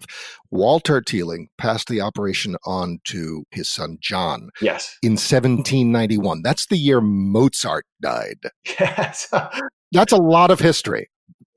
[0.50, 4.50] Walter Teeling passed the operation on to his son John.
[4.60, 4.96] Yes.
[5.02, 6.42] In 1791.
[6.42, 8.40] That's the year Mozart died.
[8.80, 9.32] Yes.
[9.92, 11.08] That's a lot of history.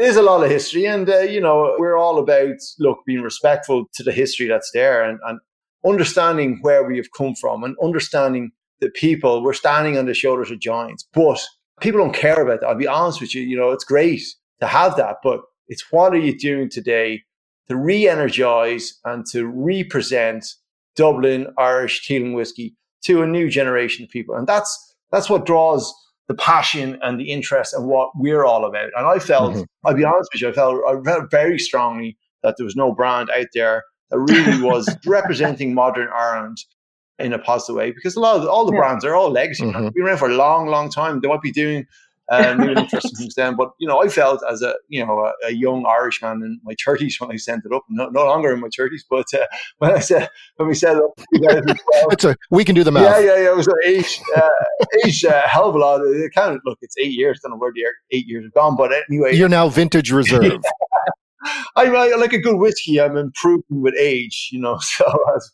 [0.02, 3.86] There's a lot of history, and uh, you know we're all about look being respectful
[3.94, 5.40] to the history that's there, and, and
[5.86, 9.44] understanding where we have come from, and understanding the people.
[9.44, 11.40] We're standing on the shoulders of giants, but
[11.82, 12.66] people don't care about that.
[12.66, 13.44] I'll be honest with you.
[13.44, 14.24] You know, it's great
[14.60, 17.22] to have that, but it's what are you doing today
[17.70, 20.48] to re-energize and to represent
[20.96, 25.94] Dublin Irish Teeling whiskey to a new generation of people, and that's that's what draws
[26.32, 28.90] the passion and the interest and what we're all about.
[28.96, 29.64] And I felt, mm-hmm.
[29.84, 32.94] I'll be honest with you, I felt, I felt very strongly that there was no
[32.94, 36.58] brand out there that really was representing modern Ireland
[37.20, 38.80] in a positive way because a lot of all the yeah.
[38.80, 39.66] brands are all legacy.
[39.66, 39.90] Mm-hmm.
[39.94, 41.20] Been around for a long, long time.
[41.20, 41.86] They might be doing
[42.32, 43.56] new and interesting things then.
[43.56, 46.74] But you know, I felt as a you know a, a young Irishman in my
[46.84, 47.84] thirties when I sent it up.
[47.90, 49.46] No, no longer in my thirties, but uh,
[49.80, 51.12] when I said when we set it up,
[52.12, 53.04] it's a we can do the math.
[53.04, 53.52] Yeah, yeah, yeah.
[53.52, 54.50] It was an age, uh,
[55.06, 56.02] age uh, hell of a lot.
[56.02, 57.40] It kind of look, it's eight years.
[57.44, 60.62] I don't know where the eight years have gone, but anyway, you're now vintage reserve.
[61.76, 63.02] I, I, like a good whiskey.
[63.02, 64.80] I'm improving with age, you know.
[64.92, 65.06] So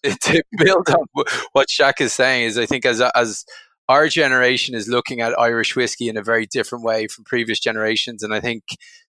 [0.04, 3.46] to build up what Jack is saying is, I think as as
[3.90, 8.24] our generation is looking at Irish whiskey in a very different way from previous generations.
[8.24, 8.64] And I think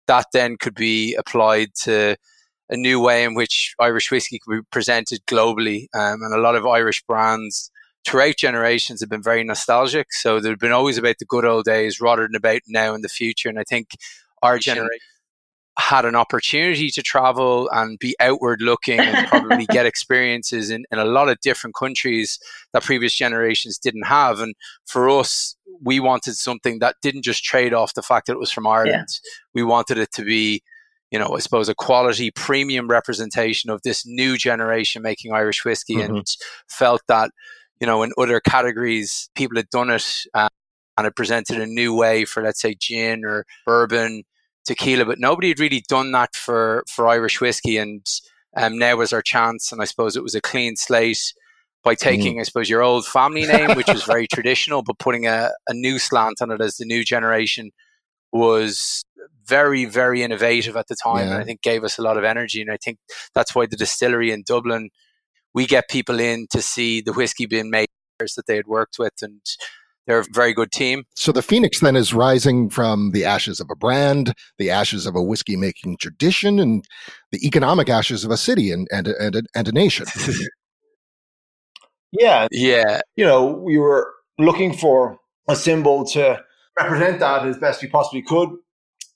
[0.07, 2.17] that then could be applied to
[2.69, 5.87] a new way in which Irish whiskey could be presented globally.
[5.95, 7.71] Um, and a lot of Irish brands
[8.07, 10.13] throughout generations have been very nostalgic.
[10.13, 13.09] So they've been always about the good old days rather than about now and the
[13.09, 13.49] future.
[13.49, 13.91] And I think
[14.43, 15.01] our generation
[15.79, 20.99] had an opportunity to travel and be outward looking and probably get experiences in, in
[20.99, 22.39] a lot of different countries
[22.73, 24.41] that previous generations didn't have.
[24.41, 24.55] And
[24.87, 28.51] for us, we wanted something that didn't just trade off the fact that it was
[28.51, 29.09] from Ireland.
[29.09, 29.31] Yeah.
[29.55, 30.63] We wanted it to be,
[31.11, 35.97] you know, I suppose a quality premium representation of this new generation making Irish whiskey
[35.97, 36.17] mm-hmm.
[36.17, 36.27] and
[36.69, 37.33] felt that,
[37.81, 40.49] you know, in other categories, people had done it uh,
[40.97, 44.25] and it presented a new way for, let's say, gin or bourbon
[44.67, 48.05] tequila, but nobody had really done that for for Irish whiskey, and
[48.57, 49.73] um, now was our chance.
[49.73, 51.33] And I suppose it was a clean slate
[51.83, 52.09] by mm-hmm.
[52.09, 52.41] taking, mm.
[52.41, 55.99] I suppose, your old family name, which was very traditional, but putting a, a new
[55.99, 57.71] slant on it as the new generation
[58.33, 59.05] was
[59.47, 61.35] very, very innovative at the time, yeah.
[61.35, 62.61] and I think gave us a lot of energy.
[62.61, 62.99] And I think
[63.35, 64.91] that's why the distillery in Dublin,
[65.55, 67.87] we get people in to see the whiskey being made
[68.19, 69.41] that they had worked with, and
[70.07, 71.05] they're a very good team.
[71.15, 75.17] So the Phoenix then is rising from the ashes of a brand, the ashes of
[75.17, 76.85] a whiskey making tradition, and
[77.33, 80.07] the economic ashes of a city and and and, and a nation.
[82.13, 83.01] yeah, yeah.
[83.17, 86.43] You know, we were looking for a symbol to
[86.79, 88.51] represent that as best we possibly could,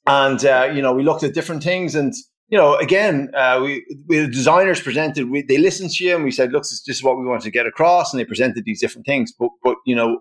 [0.06, 2.12] and uh, you know, we looked at different things and
[2.50, 5.30] you know, again, uh, we, we the designers presented.
[5.30, 7.42] We, they listened to you, and we said, "Look, this, this is what we want
[7.42, 9.32] to get across." And they presented these different things.
[9.38, 10.20] But, but you know,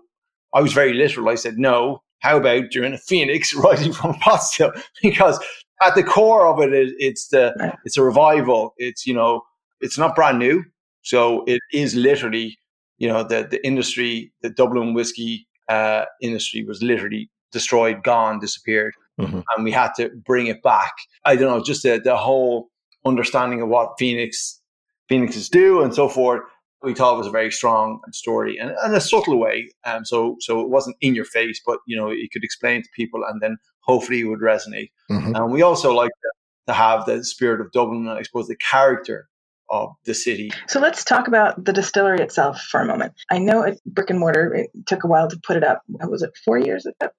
[0.54, 1.28] I was very literal.
[1.28, 4.72] I said, no, how about during a phoenix rising from a pot still?
[5.02, 5.38] Because
[5.82, 8.74] at the core of it, it, it's the it's a revival.
[8.76, 9.42] It's you know
[9.80, 10.64] it's not brand new,
[11.02, 12.58] so it is literally
[12.98, 18.94] you know the the industry, the Dublin whiskey uh, industry was literally destroyed, gone, disappeared,
[19.20, 19.40] mm-hmm.
[19.56, 20.92] and we had to bring it back.
[21.24, 22.68] I don't know, just the the whole
[23.06, 24.60] understanding of what Phoenix
[25.08, 26.42] Phoenixes do and so forth
[26.82, 29.70] we thought was a very strong story and in a subtle way.
[29.84, 32.88] Um, so so it wasn't in your face, but you know you could explain to
[32.94, 34.90] people, and then hopefully it would resonate.
[35.10, 35.34] Mm-hmm.
[35.34, 36.30] And we also like to,
[36.68, 39.28] to, have the spirit of Dublin, and I suppose the character
[39.70, 40.50] of the city.
[40.66, 43.12] So let's talk about the distillery itself for a moment.
[43.30, 44.52] I know it brick and mortar.
[44.52, 45.82] It took a while to put it up.
[45.88, 47.12] Was it four years to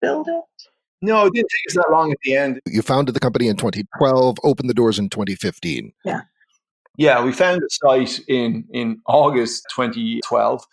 [0.00, 0.42] build it?
[1.04, 2.60] No, it didn't take us that long at the end.
[2.66, 5.92] You founded the company in 2012, opened the doors in 2015.
[6.04, 6.22] Yeah.
[6.98, 10.64] Yeah, we found the site in in August 2012.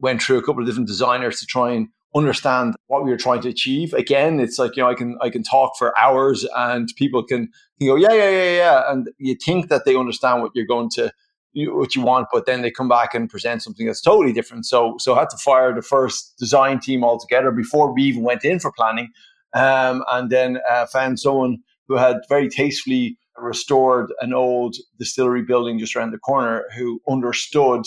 [0.00, 3.40] Went through a couple of different designers to try and understand what we were trying
[3.42, 3.92] to achieve.
[3.94, 7.48] Again, it's like you know I can I can talk for hours and people can,
[7.78, 10.90] can go yeah yeah yeah yeah, and you think that they understand what you're going
[10.94, 11.12] to
[11.54, 14.66] what you want, but then they come back and present something that's totally different.
[14.66, 18.44] So so I had to fire the first design team altogether before we even went
[18.44, 19.08] in for planning,
[19.54, 21.58] um, and then uh, found someone
[21.88, 27.84] who had very tastefully restored an old distillery building just around the corner who understood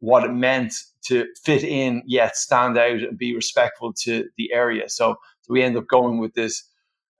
[0.00, 4.88] what it meant to fit in yet stand out and be respectful to the area.
[4.88, 6.62] So, so we end up going with this.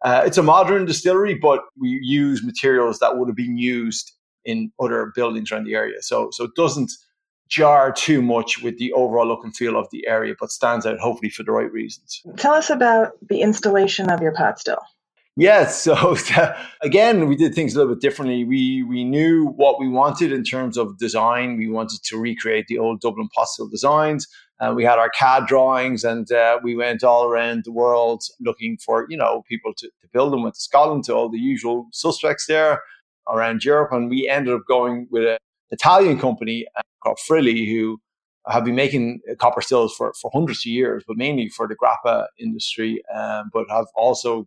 [0.04, 4.12] Uh, it's a modern distillery, but we use materials that would have been used
[4.44, 6.02] in other buildings around the area.
[6.02, 6.92] So, so it doesn't
[7.48, 10.98] jar too much with the overall look and feel of the area, but stands out
[10.98, 12.22] hopefully for the right reasons.
[12.36, 14.82] Tell us about the installation of your pot still.
[15.36, 15.86] Yes.
[15.96, 16.16] So
[16.82, 18.44] again, we did things a little bit differently.
[18.44, 21.56] We we knew what we wanted in terms of design.
[21.56, 24.26] We wanted to recreate the old Dublin pot still designs.
[24.58, 28.78] Uh, we had our CAD drawings, and uh, we went all around the world looking
[28.78, 30.42] for you know people to, to build them.
[30.42, 32.82] Went to Scotland to all the usual suspects there
[33.28, 35.38] around Europe, and we ended up going with an
[35.70, 37.98] Italian company uh, called Frilli, who
[38.48, 42.26] have been making copper stills for, for hundreds of years, but mainly for the grappa
[42.38, 44.46] industry, um, but have also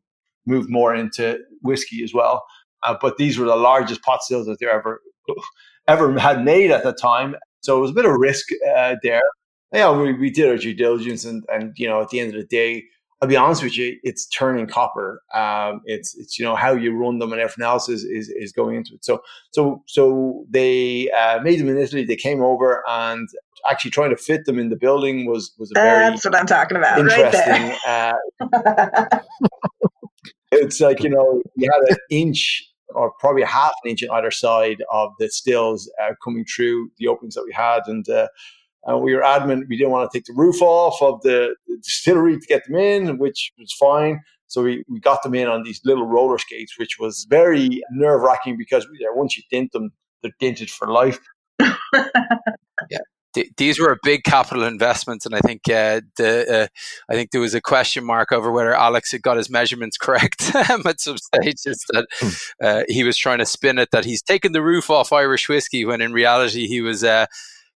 [0.50, 2.44] moved more into whiskey as well.
[2.84, 5.02] Uh, but these were the largest pot stills that they ever
[5.88, 7.36] ever had made at the time.
[7.62, 9.22] So it was a bit of risk uh, there.
[9.74, 12.40] Yeah, we, we did our due diligence, and and you know, at the end of
[12.40, 12.86] the day,
[13.22, 15.22] I'll be honest with you, it's turning copper.
[15.34, 18.54] Um, it's it's you know how you run them and everything else is is, is
[18.54, 19.04] going into it.
[19.04, 22.06] So so so they uh, made them in Italy.
[22.06, 23.28] They came over and
[23.70, 26.48] actually trying to fit them in the building was was a very that's what I'm
[26.48, 27.00] talking about.
[27.00, 27.76] Interesting.
[27.86, 28.14] Right
[28.54, 29.20] uh,
[30.52, 34.32] it's like you know you had an inch or probably half an inch on either
[34.32, 38.28] side of the stills uh, coming through the openings that we had, and uh,
[38.86, 42.38] and we were adamant we didn't want to take the roof off of the, distillery
[42.40, 44.20] to get them in, which was fine.
[44.48, 48.22] So we, we got them in on these little roller skates, which was very nerve
[48.22, 49.92] wracking because once you dent them,
[50.22, 51.20] they're dented for life.
[51.60, 52.98] yeah.
[53.58, 56.68] These were a big capital investments, and I think uh, the uh,
[57.10, 60.54] I think there was a question mark over whether Alex had got his measurements correct
[60.56, 61.86] at some stages.
[61.90, 62.30] That hmm.
[62.62, 65.86] uh, he was trying to spin it that he's taken the roof off Irish whiskey,
[65.86, 67.28] when in reality he was uh,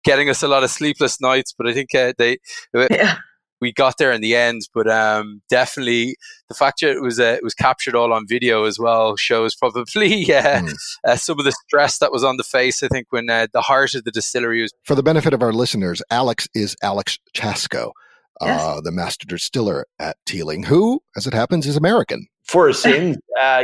[0.05, 1.55] getting us a lot of sleepless nights.
[1.57, 2.39] But I think uh, they
[2.75, 3.17] yeah
[3.63, 4.63] we got there in the end.
[4.75, 6.17] But um, definitely
[6.49, 9.55] the fact that it was uh, it was captured all on video as well shows
[9.55, 10.75] probably uh, mm.
[11.07, 12.83] uh, some of the stress that was on the face.
[12.83, 14.73] I think when uh, the heart of the distillery was.
[14.83, 17.93] For the benefit of our listeners, Alex is Alex Chasko.
[18.41, 18.61] Yes.
[18.61, 22.27] Uh, the master distiller at Teeling, who, as it happens, is American.
[22.43, 23.63] For a sin, uh,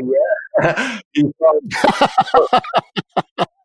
[0.62, 1.00] yeah.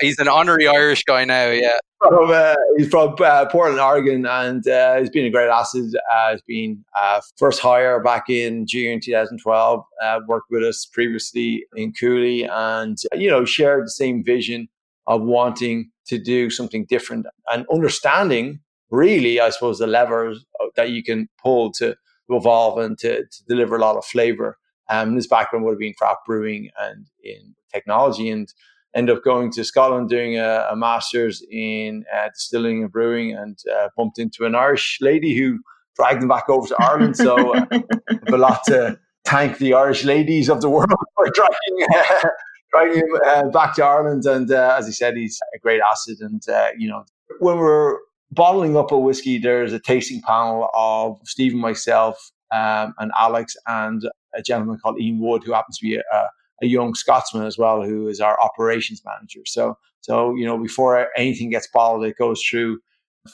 [0.00, 1.78] He's an honorary Irish guy now, yeah.
[2.00, 5.84] From, uh, he's from uh, Portland, Oregon, and uh, he's been a great asset.
[6.12, 9.84] Uh, he's been uh, first hire back in June 2012.
[10.02, 14.68] Uh, worked with us previously in Cooley, and you know shared the same vision
[15.06, 20.44] of wanting to do something different and understanding really, I suppose, the levers
[20.76, 21.96] that you can pull to,
[22.28, 24.58] evolve and to, to, deliver a lot of flavor.
[24.90, 28.52] Um, his background would have been craft brewing and in technology and
[28.96, 33.58] end up going to Scotland doing a, a master's in uh, distilling and brewing and
[33.72, 35.60] uh, bumped into an Irish lady who
[35.96, 37.16] dragged him back over to Ireland.
[37.16, 37.66] So uh,
[38.28, 42.28] a lot to thank the Irish ladies of the world for dragging, uh,
[42.72, 44.24] dragging him uh, back to Ireland.
[44.24, 46.16] And uh, as he said, he's a great asset.
[46.20, 46.42] And,
[46.78, 47.04] you know,
[47.38, 47.98] when we're
[48.30, 54.02] bottling up a whiskey, there's a tasting panel of Stephen, myself, um, and Alex, and
[54.34, 56.28] a gentleman called Ian Wood, who happens to be a, a
[56.62, 59.40] young Scotsman as well, who is our operations manager.
[59.44, 62.78] So, so you know, before anything gets bottled, it goes through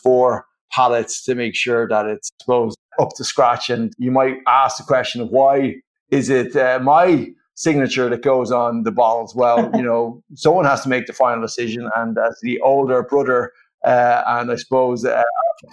[0.02, 3.70] four palates to make sure that it's supposed up to scratch.
[3.70, 5.76] And you might ask the question of why
[6.10, 9.34] is it uh, my signature that goes on the bottles?
[9.34, 13.52] Well, you know, someone has to make the final decision, and as the older brother.
[13.84, 15.24] Uh, and I suppose uh,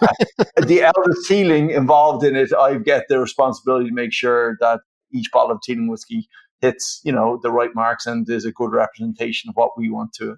[0.66, 4.80] the eldest Teeling involved in it, I get the responsibility to make sure that
[5.12, 6.28] each bottle of Teeling whiskey
[6.60, 10.12] hits you know the right marks and is a good representation of what we want
[10.14, 10.36] to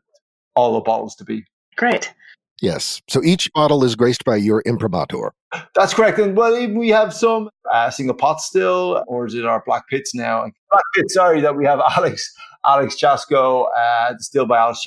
[0.55, 1.45] all the bottles to be.
[1.77, 2.13] Great.
[2.61, 3.03] Yes.
[3.09, 5.33] So each bottle is graced by your imprimatur.
[5.75, 6.19] That's correct.
[6.21, 10.43] And well, we have some uh, single pot still, or is it our Blackpitts now?
[10.71, 12.33] Black pit, sorry, that we have Alex
[12.65, 14.85] Alex Chasko, uh, distilled by Alex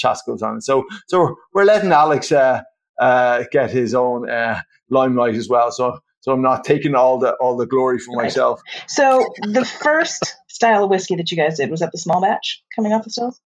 [0.00, 0.62] Chasko's on it.
[0.62, 2.62] So, so we're letting Alex uh,
[3.00, 4.60] uh, get his own uh,
[4.90, 5.72] limelight as well.
[5.72, 8.60] So so I'm not taking all the all the glory for myself.
[8.88, 12.64] So the first style of whiskey that you guys did was that the small batch
[12.74, 13.40] coming off the stills.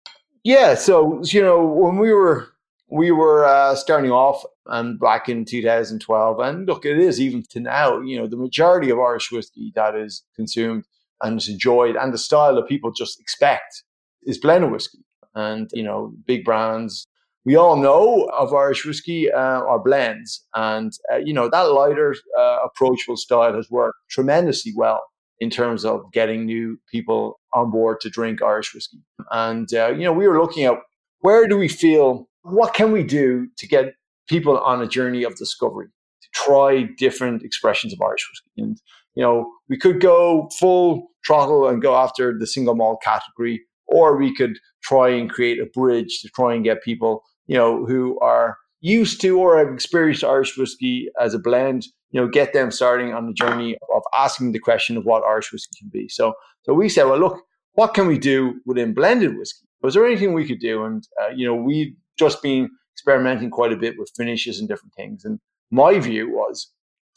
[0.45, 0.77] Yeah.
[0.77, 2.47] So you know when we were
[2.89, 7.59] we were uh, starting off and back in 2012, and look, it is even to
[7.59, 8.01] now.
[8.01, 10.85] You know the majority of Irish whiskey that is consumed
[11.21, 13.83] and is enjoyed, and the style that people just expect
[14.23, 15.05] is blended whiskey.
[15.35, 17.09] And you know big brands
[17.49, 22.15] we all know of Irish whiskey uh, or blends, and uh, you know that lighter,
[22.39, 25.01] uh, approachable style has worked tremendously well
[25.41, 28.99] in terms of getting new people on board to drink Irish whiskey.
[29.31, 30.75] And uh, you know, we were looking at
[31.21, 33.95] where do we feel, what can we do to get
[34.29, 35.87] people on a journey of discovery,
[36.21, 38.77] to try different expressions of Irish whiskey, and
[39.15, 44.19] you know, we could go full throttle and go after the single malt category, or
[44.19, 48.19] we could try and create a bridge to try and get people you know, who
[48.21, 52.71] are used to or have experienced Irish whiskey as a blend, you know, get them
[52.71, 56.09] starting on the journey of asking the question of what Irish whiskey can be.
[56.09, 57.43] So, so we said, well, look,
[57.73, 59.67] what can we do within blended whiskey?
[59.83, 60.85] Was there anything we could do?
[60.85, 64.95] And uh, you know, we've just been experimenting quite a bit with finishes and different
[64.95, 65.25] things.
[65.25, 65.39] And
[65.71, 66.71] my view was,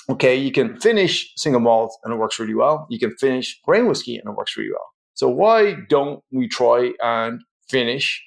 [0.09, 2.87] okay, you can finish single malt and it works really well.
[2.89, 4.89] You can finish grain whiskey and it works really well.
[5.13, 8.23] So why don't we try and finish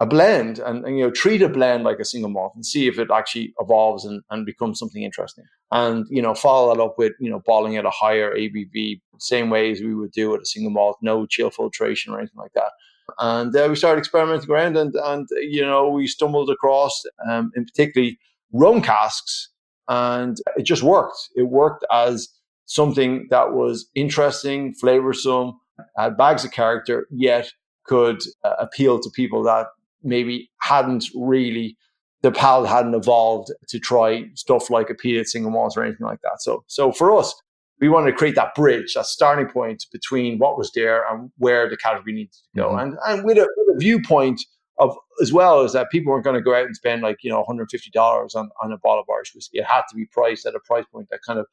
[0.00, 2.86] a blend and, and, you know treat a blend like a single malt and see
[2.86, 5.44] if it actually evolves and, and becomes something interesting.
[5.70, 9.50] And you know follow that up with you know bottling at a higher abv same
[9.50, 12.52] way as we would do with a single malt no chill filtration or anything like
[12.54, 12.72] that.
[13.18, 17.64] And uh, we started experimenting around and and you know we stumbled across um, in
[17.64, 18.18] particularly
[18.52, 19.50] rum casks
[19.88, 21.16] and it just worked.
[21.34, 22.28] It worked as
[22.66, 25.54] something that was interesting flavorsome
[25.96, 27.50] had bags of character yet
[27.84, 29.66] could uh, appeal to people that
[30.02, 31.76] maybe hadn't really
[32.22, 36.20] the palate hadn't evolved to try stuff like a peated single malt or anything like
[36.22, 36.40] that.
[36.40, 37.32] So, so for us,
[37.80, 41.70] we wanted to create that bridge, that starting point between what was there and where
[41.70, 42.78] the category needed to go, mm-hmm.
[42.78, 44.40] and and with a, with a, viewpoint
[44.80, 47.30] of as well as that people weren't going to go out and spend like you
[47.30, 49.58] know 150 dollars on on a bottle of Irish whiskey.
[49.58, 51.46] It had to be priced at a price point that kind of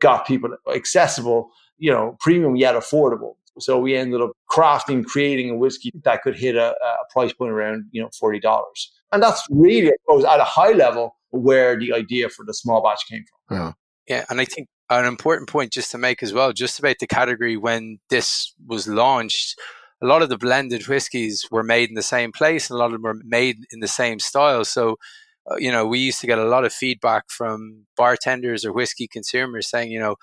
[0.00, 3.34] got people accessible, you know, premium yet affordable.
[3.60, 7.52] So we ended up crafting, creating a whiskey that could hit a, a price point
[7.52, 8.40] around, you know, $40.
[9.12, 12.82] And that's really, I suppose, at a high level, where the idea for the small
[12.82, 13.56] batch came from.
[13.56, 13.72] Yeah.
[14.08, 17.06] Yeah, and I think an important point just to make as well, just about the
[17.06, 19.58] category when this was launched,
[20.00, 22.86] a lot of the blended whiskies were made in the same place and a lot
[22.86, 24.64] of them were made in the same style.
[24.64, 24.96] So,
[25.50, 29.06] uh, you know, we used to get a lot of feedback from bartenders or whiskey
[29.06, 30.16] consumers saying, you know,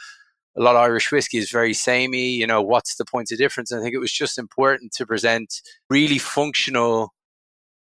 [0.58, 2.30] a lot of Irish whiskey is very samey.
[2.30, 3.72] You know, what's the point of difference?
[3.72, 7.14] I think it was just important to present really functional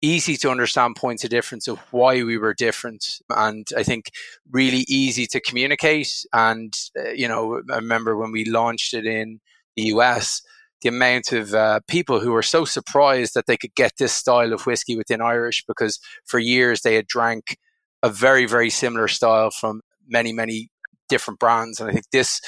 [0.03, 4.11] easy to understand points of difference of why we were different and i think
[4.51, 9.39] really easy to communicate and uh, you know i remember when we launched it in
[9.77, 10.41] the us
[10.81, 14.51] the amount of uh, people who were so surprised that they could get this style
[14.51, 17.57] of whiskey within irish because for years they had drank
[18.03, 20.69] a very very similar style from many many
[21.09, 22.41] different brands and i think this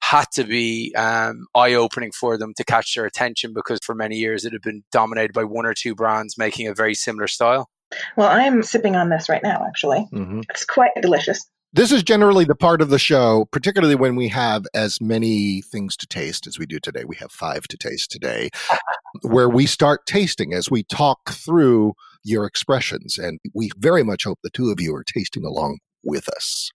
[0.00, 4.16] had to be um, eye opening for them to catch their attention because for many
[4.16, 7.68] years it had been dominated by one or two brands making a very similar style.
[8.16, 10.06] Well, I'm sipping on this right now, actually.
[10.12, 10.42] Mm-hmm.
[10.50, 11.44] It's quite delicious.
[11.72, 15.96] This is generally the part of the show, particularly when we have as many things
[15.98, 17.04] to taste as we do today.
[17.04, 18.48] We have five to taste today,
[19.22, 21.92] where we start tasting as we talk through
[22.24, 23.18] your expressions.
[23.18, 26.70] And we very much hope the two of you are tasting along with us.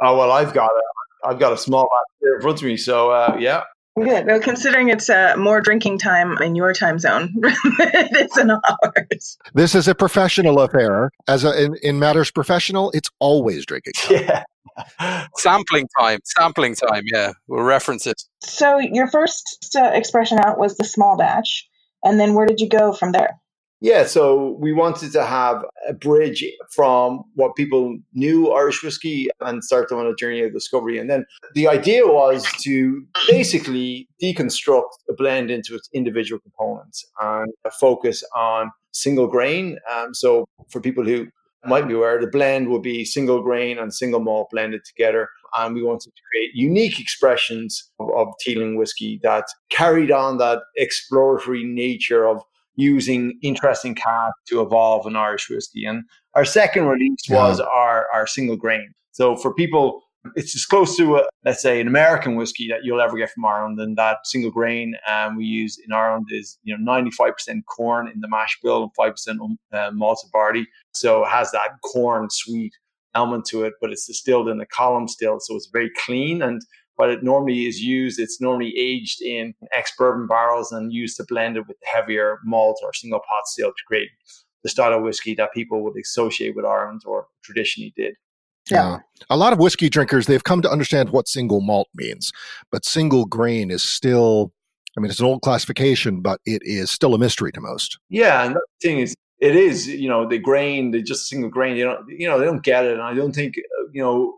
[0.00, 0.84] Oh, well, I've got it.
[1.24, 2.76] I've got a small lot here in front of me.
[2.76, 3.64] So uh, yeah.
[3.96, 4.26] Good.
[4.26, 9.38] Well, considering it's uh, more drinking time in your time zone, it's in ours.
[9.54, 11.10] This is a professional affair.
[11.26, 13.94] As a, in, in matters professional, it's always drinking.
[13.94, 14.44] Time.
[15.00, 15.26] Yeah.
[15.36, 16.20] sampling time.
[16.24, 17.02] Sampling time.
[17.12, 18.22] Yeah, we'll reference it.
[18.44, 21.68] So your first uh, expression out was the small batch,
[22.04, 23.40] and then where did you go from there?
[23.80, 29.62] Yeah, so we wanted to have a bridge from what people knew Irish whiskey and
[29.62, 30.98] start them on a journey of discovery.
[30.98, 31.24] And then
[31.54, 38.72] the idea was to basically deconstruct a blend into its individual components and focus on
[38.90, 39.78] single grain.
[39.94, 41.28] Um, so for people who
[41.64, 45.28] might be aware, the blend will be single grain and single malt blended together.
[45.56, 50.62] And we wanted to create unique expressions of, of Teeling whiskey that carried on that
[50.76, 52.42] exploratory nature of
[52.78, 55.84] using interesting cask to evolve an Irish whiskey.
[55.84, 56.04] And
[56.34, 58.92] our second release was our, our single grain.
[59.10, 60.00] So for people,
[60.36, 63.44] it's as close to, a, let's say, an American whiskey that you'll ever get from
[63.44, 63.80] Ireland.
[63.80, 67.32] And that single grain um, we use in Ireland is, you know, 95%
[67.64, 70.64] corn in the mash bill and 5% um, uh, malted barley.
[70.92, 72.72] So it has that corn sweet
[73.16, 75.40] element to it, but it's distilled in the column still.
[75.40, 76.42] So it's very clean.
[76.42, 76.62] And
[76.98, 81.24] but it normally is used, it's normally aged in ex bourbon barrels and used to
[81.28, 84.08] blend it with heavier malt or single pot still to create
[84.64, 88.14] the style of whiskey that people would associate with Ireland or traditionally did.
[88.70, 88.86] Yeah.
[88.86, 88.98] Uh,
[89.30, 92.32] a lot of whiskey drinkers, they've come to understand what single malt means,
[92.70, 94.52] but single grain is still,
[94.96, 97.98] I mean, it's an old classification, but it is still a mystery to most.
[98.10, 98.44] Yeah.
[98.44, 101.84] And the thing is, it is, you know, the grain, the just single grain, you
[101.84, 102.94] know, you know, they don't get it.
[102.94, 104.37] And I don't think, uh, you know,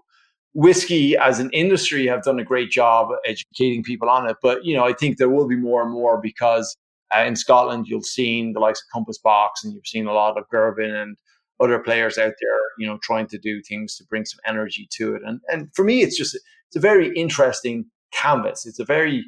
[0.52, 4.36] whiskey as an industry have done a great job educating people on it.
[4.42, 6.76] But, you know, I think there will be more and more because
[7.16, 10.36] uh, in Scotland, you've seen the likes of Compass Box and you've seen a lot
[10.36, 11.16] of Girvan and
[11.60, 15.14] other players out there, you know, trying to do things to bring some energy to
[15.14, 15.22] it.
[15.24, 18.66] And, and for me, it's just, it's a very interesting canvas.
[18.66, 19.24] It's a very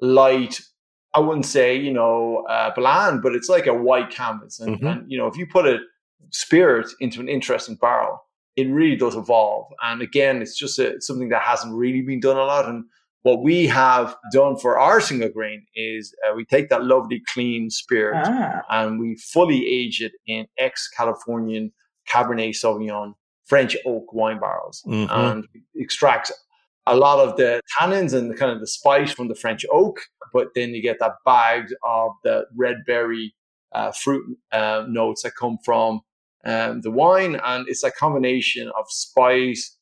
[0.00, 0.60] light,
[1.14, 4.60] I wouldn't say, you know, uh, bland, but it's like a white canvas.
[4.60, 4.86] And, mm-hmm.
[4.86, 5.78] and, you know, if you put a
[6.30, 8.18] spirit into an interesting barrel,
[8.58, 9.72] it really does evolve.
[9.84, 12.68] And again, it's just a, something that hasn't really been done a lot.
[12.68, 12.86] And
[13.22, 17.70] what we have done for our single grain is uh, we take that lovely clean
[17.70, 18.62] spirit ah.
[18.68, 21.72] and we fully age it in ex Californian
[22.10, 23.14] Cabernet Sauvignon
[23.46, 25.08] French oak wine barrels mm-hmm.
[25.08, 25.46] and
[25.76, 26.32] extract
[26.86, 30.00] a lot of the tannins and the kind of the spice from the French oak,
[30.32, 33.34] but then you get that bagged of the red berry
[33.72, 36.00] uh, fruit uh, notes that come from
[36.44, 39.76] um, the wine, and it's a combination of spice,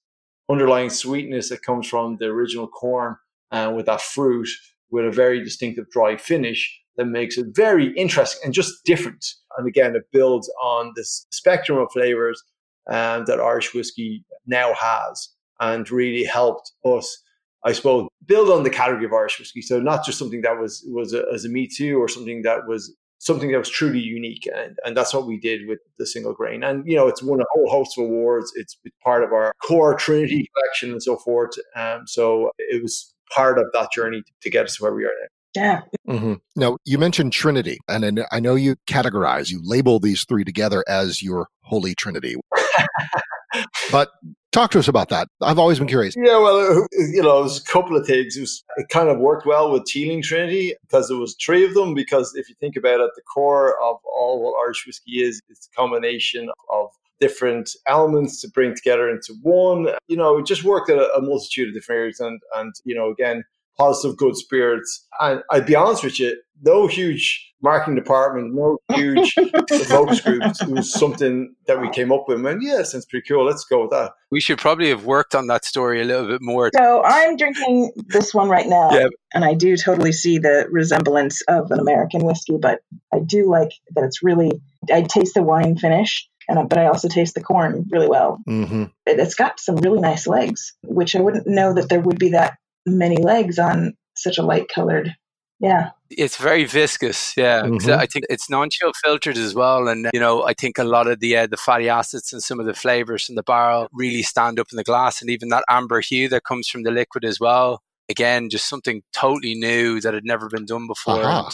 [0.48, 3.16] underlying sweetness that comes from the original corn,
[3.50, 4.48] uh, with that fruit,
[4.90, 9.24] with a very distinctive dry finish that makes it very interesting and just different.
[9.59, 12.42] And again, it builds on this spectrum of flavors
[12.88, 15.28] um, that Irish whiskey now has,
[15.61, 17.22] and really helped us.
[17.64, 19.61] I suppose build on the category of Irish whiskey.
[19.61, 22.66] So not just something that was was a, as a me too, or something that
[22.66, 22.94] was
[23.26, 24.48] something that was truly unique.
[24.54, 26.62] And, and that's what we did with the single grain.
[26.62, 28.52] And, you know, it's won a whole host of awards.
[28.54, 31.50] It's part of our core Trinity collection and so forth.
[31.74, 35.12] Um, so it was part of that journey to get us to where we are
[35.20, 35.26] now.
[35.56, 35.80] Yeah.
[36.06, 36.34] Mm-hmm.
[36.54, 41.22] Now, you mentioned Trinity, and I know you categorize, you label these three together as
[41.22, 42.36] your Holy Trinity.
[43.90, 44.11] but
[44.52, 45.28] talk to us about that.
[45.42, 46.14] I've always been curious.
[46.16, 48.36] Yeah, well, uh, you know, there's a couple of things.
[48.36, 51.74] It, was, it kind of worked well with Teeling Trinity because there was three of
[51.74, 51.94] them.
[51.94, 55.68] Because if you think about it, the core of all what Irish whiskey is, it's
[55.72, 56.88] a combination of
[57.20, 59.88] different elements to bring together into one.
[60.09, 62.20] You know, it just worked at a, a multitude of different areas.
[62.20, 63.44] And, and, you know, again,
[63.78, 65.06] positive good spirits.
[65.20, 69.34] And I'd be honest with you, no huge marketing department, no huge
[69.86, 70.62] focus groups.
[70.62, 73.44] It was something that we came up with and yeah, sounds pretty cool.
[73.44, 74.12] Let's go with that.
[74.30, 76.70] We should probably have worked on that story a little bit more.
[76.74, 78.90] So I'm drinking this one right now.
[78.92, 79.08] Yeah.
[79.34, 82.80] And I do totally see the resemblance of an American whiskey, but
[83.12, 84.60] I do like that it's really,
[84.92, 86.28] I taste the wine finish.
[86.48, 88.38] And, but I also taste the corn really well.
[88.48, 88.84] Mm-hmm.
[89.04, 92.30] It, it's got some really nice legs, which I wouldn't know that there would be
[92.30, 92.56] that
[92.87, 95.14] many legs on such a light colored.
[95.59, 95.91] Yeah.
[96.11, 97.62] It's very viscous, yeah.
[97.62, 97.91] Mm-hmm.
[97.91, 101.18] I think it's non-chill filtered as well, and you know, I think a lot of
[101.18, 104.61] the uh, the fatty acids and some of the flavors from the barrel really stand
[104.61, 107.41] up in the glass, and even that amber hue that comes from the liquid as
[107.41, 107.82] well.
[108.09, 111.24] Again, just something totally new that had never been done before.
[111.24, 111.51] Uh-huh.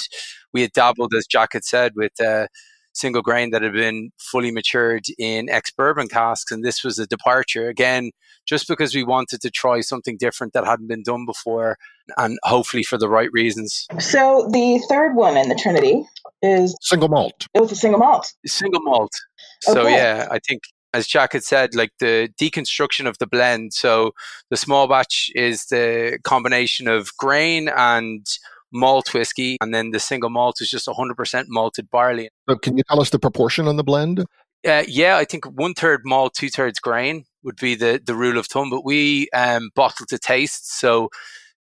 [0.53, 2.47] we had dabbled, as Jack had said, with uh,
[2.93, 7.07] single grain that had been fully matured in ex bourbon casks, and this was a
[7.07, 7.69] departure.
[7.69, 8.11] Again,
[8.47, 11.77] just because we wanted to try something different that hadn't been done before
[12.17, 13.87] and hopefully for the right reasons.
[13.99, 16.05] So the third one in the Trinity
[16.43, 17.47] is single malt.
[17.55, 18.33] It was a single malt.
[18.47, 19.13] Single malt.
[19.61, 19.95] So okay.
[19.95, 20.63] yeah, I think
[20.95, 23.73] as Jack had said, like the deconstruction of the blend.
[23.73, 24.13] So
[24.51, 28.27] the small batch is the combination of grain and
[28.73, 32.31] malt whiskey, and then the single malt is just 100% malted barley.
[32.49, 34.25] So can you tell us the proportion on the blend?
[34.67, 38.39] Uh, yeah, I think one third malt, two thirds grain would be the, the rule
[38.39, 40.79] of thumb, but we um, bottle to taste.
[40.79, 41.11] So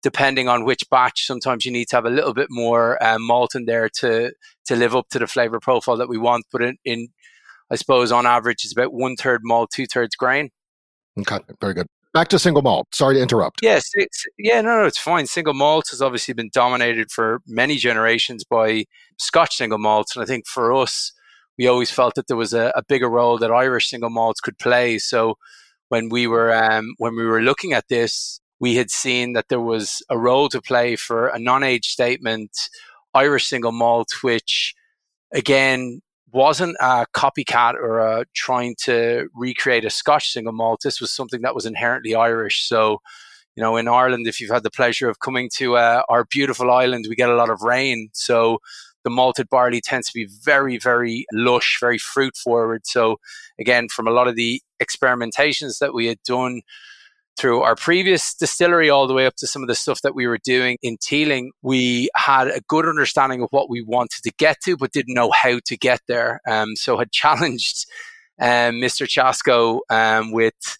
[0.03, 3.55] depending on which batch, sometimes you need to have a little bit more um, malt
[3.55, 4.33] in there to
[4.67, 6.45] to live up to the flavor profile that we want.
[6.53, 7.09] But in, in
[7.71, 10.51] I suppose on average, it's about one third malt, two thirds grain.
[11.19, 11.87] Okay, very good.
[12.13, 12.89] Back to single malt.
[12.93, 13.61] Sorry to interrupt.
[13.63, 15.27] Yes, it's, yeah, no, no, it's fine.
[15.27, 18.87] Single malt has obviously been dominated for many generations by
[19.19, 21.13] Scotch single malts, and I think for us,
[21.57, 24.59] we always felt that there was a, a bigger role that Irish single malts could
[24.59, 24.99] play.
[24.99, 25.37] So
[25.89, 29.61] when we were um, when we were looking at this, we had seen that there
[29.61, 32.51] was a role to play for a non-age statement
[33.15, 34.75] Irish single malt, which
[35.33, 36.01] again
[36.33, 40.81] wasn't a copycat or a trying to recreate a Scotch single malt.
[40.83, 42.67] This was something that was inherently Irish.
[42.67, 43.01] So,
[43.57, 46.71] you know, in Ireland, if you've had the pleasure of coming to uh, our beautiful
[46.71, 48.11] island, we get a lot of rain.
[48.13, 48.59] So
[49.05, 52.83] the malted barley tends to be very, very lush, very fruit forward.
[52.85, 53.17] So,
[53.59, 56.63] again, from a lot of the experimentations that we had done
[57.41, 60.27] through our previous distillery all the way up to some of the stuff that we
[60.27, 64.61] were doing in Teeling, we had a good understanding of what we wanted to get
[64.65, 66.43] to, but didn't know how to get there.
[66.47, 67.87] Um, so, had challenged
[68.39, 69.07] um, Mr.
[69.07, 70.77] Chasko um, with,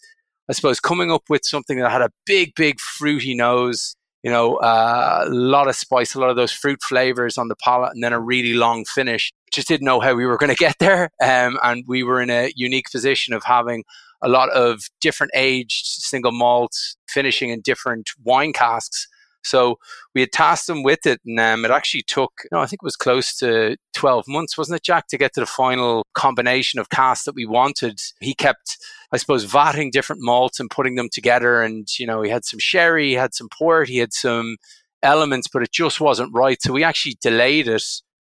[0.47, 4.57] I suppose, coming up with something that had a big, big fruity nose you know,
[4.57, 8.03] uh, a lot of spice, a lot of those fruit flavors on the palate, and
[8.03, 9.31] then a really long finish.
[9.51, 11.11] Just didn't know how we were going to get there.
[11.21, 13.83] Um, and we were in a unique position of having
[14.21, 19.07] a lot of different aged single malts finishing in different wine casks.
[19.43, 19.79] So
[20.13, 22.81] we had tasked them with it, and um, it actually took, you know, I think
[22.81, 26.79] it was close to 12 months, wasn't it, Jack, to get to the final combination
[26.79, 27.99] of casks that we wanted.
[28.19, 28.77] He kept
[29.11, 31.61] I suppose, vatting different malts and putting them together.
[31.61, 34.57] And, you know, he had some sherry, he had some port, he had some
[35.03, 36.61] elements, but it just wasn't right.
[36.61, 37.83] So we actually delayed it.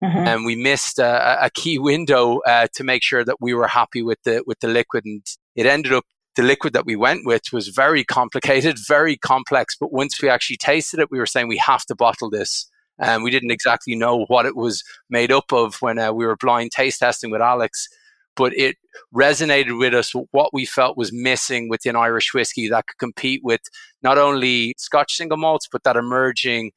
[0.02, 0.18] Mm-hmm.
[0.18, 4.02] And we missed a, a key window uh, to make sure that we were happy
[4.02, 5.24] with the with the liquid, and
[5.56, 6.04] it ended up
[6.36, 9.76] the liquid that we went with was very complicated, very complex.
[9.78, 12.68] But once we actually tasted it, we were saying we have to bottle this.
[12.98, 16.36] And we didn't exactly know what it was made up of when uh, we were
[16.36, 17.88] blind taste testing with Alex
[18.36, 18.76] but it
[19.14, 23.60] resonated with us what we felt was missing within Irish whiskey that could compete with
[24.02, 26.72] not only Scotch single malts, but that emerging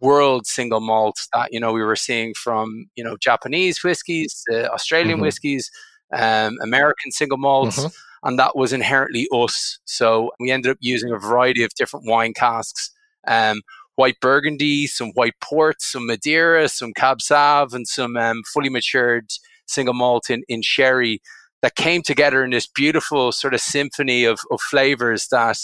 [0.00, 5.16] world single malts that you know we were seeing from you know Japanese whiskies, Australian
[5.16, 5.22] mm-hmm.
[5.22, 5.70] whiskies,
[6.12, 7.78] um, American single malts.
[7.78, 7.88] Mm-hmm.
[8.24, 9.78] And that was inherently us.
[9.84, 12.90] So we ended up using a variety of different wine casks.
[13.26, 13.62] Um,
[13.96, 19.30] white Burgundy, some white port, some Madeira, some Cab Sauv, and some um, fully matured
[19.66, 21.20] single malt in, in sherry
[21.62, 25.58] that came together in this beautiful sort of symphony of, of flavors that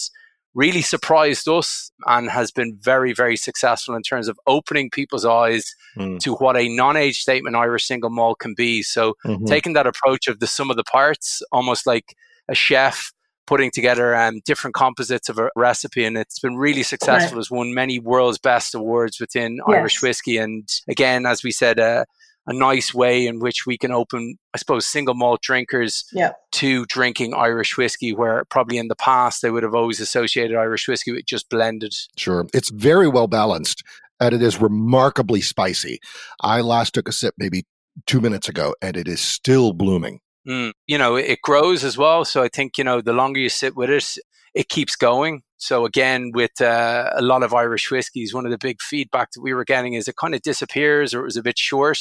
[0.54, 5.74] really surprised us and has been very, very successful in terms of opening people's eyes
[5.96, 6.18] mm.
[6.20, 8.82] to what a non-age statement Irish single malt can be.
[8.82, 9.44] So mm-hmm.
[9.44, 12.14] taking that approach of the sum of the parts, almost like
[12.48, 13.12] a chef
[13.46, 17.36] putting together um, different composites of a recipe, and it's been really successful.
[17.36, 17.40] Right.
[17.40, 19.76] Has won many world's best awards within yes.
[19.76, 22.04] Irish whiskey, and again, as we said, uh,
[22.48, 26.32] a nice way in which we can open, I suppose, single malt drinkers yeah.
[26.52, 30.88] to drinking Irish whiskey, where probably in the past they would have always associated Irish
[30.88, 31.94] whiskey with just blended.
[32.16, 32.46] Sure.
[32.54, 33.82] It's very well balanced
[34.18, 36.00] and it is remarkably spicy.
[36.40, 37.66] I last took a sip maybe
[38.06, 40.20] two minutes ago and it is still blooming.
[40.46, 42.24] Mm, you know, it grows as well.
[42.24, 44.18] So I think, you know, the longer you sit with it,
[44.54, 45.42] it keeps going.
[45.56, 49.42] So again, with uh, a lot of Irish whiskies, one of the big feedback that
[49.42, 51.98] we were getting is it kind of disappears or it was a bit short.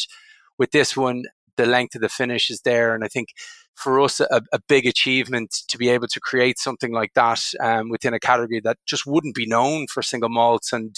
[0.58, 1.24] With this one,
[1.58, 2.94] the length of the finish is there.
[2.94, 3.30] And I think
[3.76, 7.90] for us, a, a big achievement to be able to create something like that um,
[7.90, 10.72] within a category that just wouldn't be known for single malts.
[10.72, 10.96] And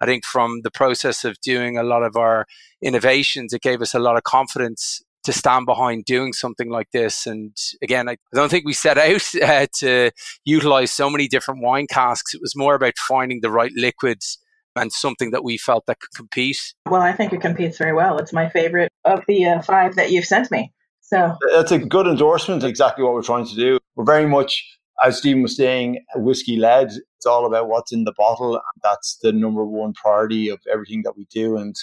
[0.00, 2.46] I think from the process of doing a lot of our
[2.82, 7.26] innovations, it gave us a lot of confidence to stand behind doing something like this.
[7.26, 10.10] And again, I don't think we set out uh, to
[10.46, 12.32] utilize so many different wine casks.
[12.32, 14.38] It was more about finding the right liquids
[14.74, 16.56] and something that we felt that could compete.
[16.86, 18.16] Well, I think it competes very well.
[18.16, 20.72] It's my favorite of the uh, five that you've sent me.
[21.02, 22.64] So that's a good endorsement.
[22.64, 23.78] Exactly what we're trying to do.
[23.96, 24.64] We're very much,
[25.04, 26.88] as Stephen was saying, whiskey led.
[27.16, 28.60] It's all about what's in the bottle.
[28.82, 31.58] That's the number one priority of everything that we do.
[31.58, 31.76] And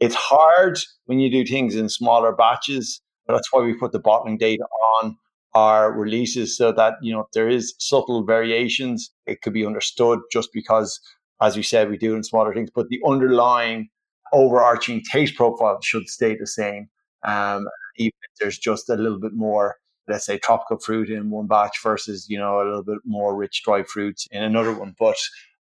[0.00, 3.00] it's hard when you do things in smaller batches.
[3.26, 4.60] That's why we put the bottling date
[5.00, 5.16] on
[5.54, 10.20] our releases so that, you know, if there is subtle variations, it could be understood
[10.32, 11.00] just because,
[11.40, 13.88] as you said, we do in smaller things, but the underlying
[14.32, 16.88] overarching taste profile should stay the same.
[17.24, 19.76] Um, even if there's just a little bit more,
[20.06, 23.62] let's say, tropical fruit in one batch versus, you know, a little bit more rich
[23.64, 24.94] dry fruit in another one.
[24.98, 25.16] But,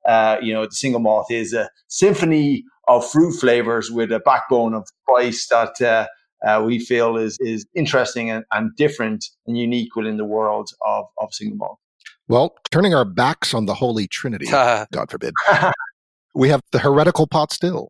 [0.08, 4.74] uh, you know, the single malt is a symphony of fruit flavors with a backbone
[4.74, 6.08] of spice that uh,
[6.48, 11.06] uh, we feel is is interesting and, and, different and unique within the world of,
[11.20, 11.80] of single malt.
[12.30, 15.34] Well, turning our backs on the Holy Trinity, God forbid,
[16.34, 17.90] we have the heretical pot still.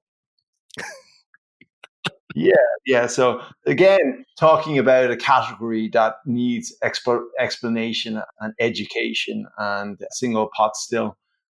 [2.36, 2.54] yeah,
[2.86, 3.08] yeah.
[3.08, 10.76] So again, talking about a category that needs exp- explanation and education, and single pot
[10.76, 11.16] still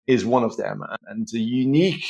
[0.09, 2.05] is one of them, and the unique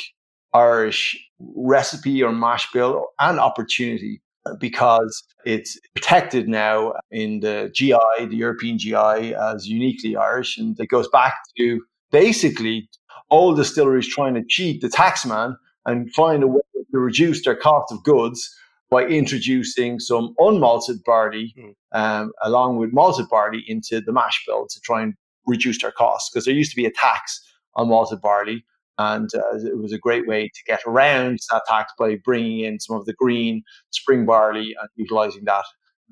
[0.53, 4.21] Irish recipe or mash bill and opportunity
[4.59, 10.57] because it's protected now in the GI, the European GI, as uniquely Irish.
[10.57, 11.81] And it goes back to
[12.11, 12.89] basically
[13.29, 17.91] all distilleries trying to cheat the taxman and find a way to reduce their cost
[17.91, 18.55] of goods
[18.89, 21.73] by introducing some unmalted barley mm.
[21.91, 25.13] um, along with malted barley into the mash bill to try and
[25.45, 27.39] reduce their costs because there used to be a tax
[27.75, 28.65] on malted barley
[28.99, 32.81] and uh, it was a great way to get around that tax by bringing in
[32.81, 35.63] some of the green spring barley and utilizing that.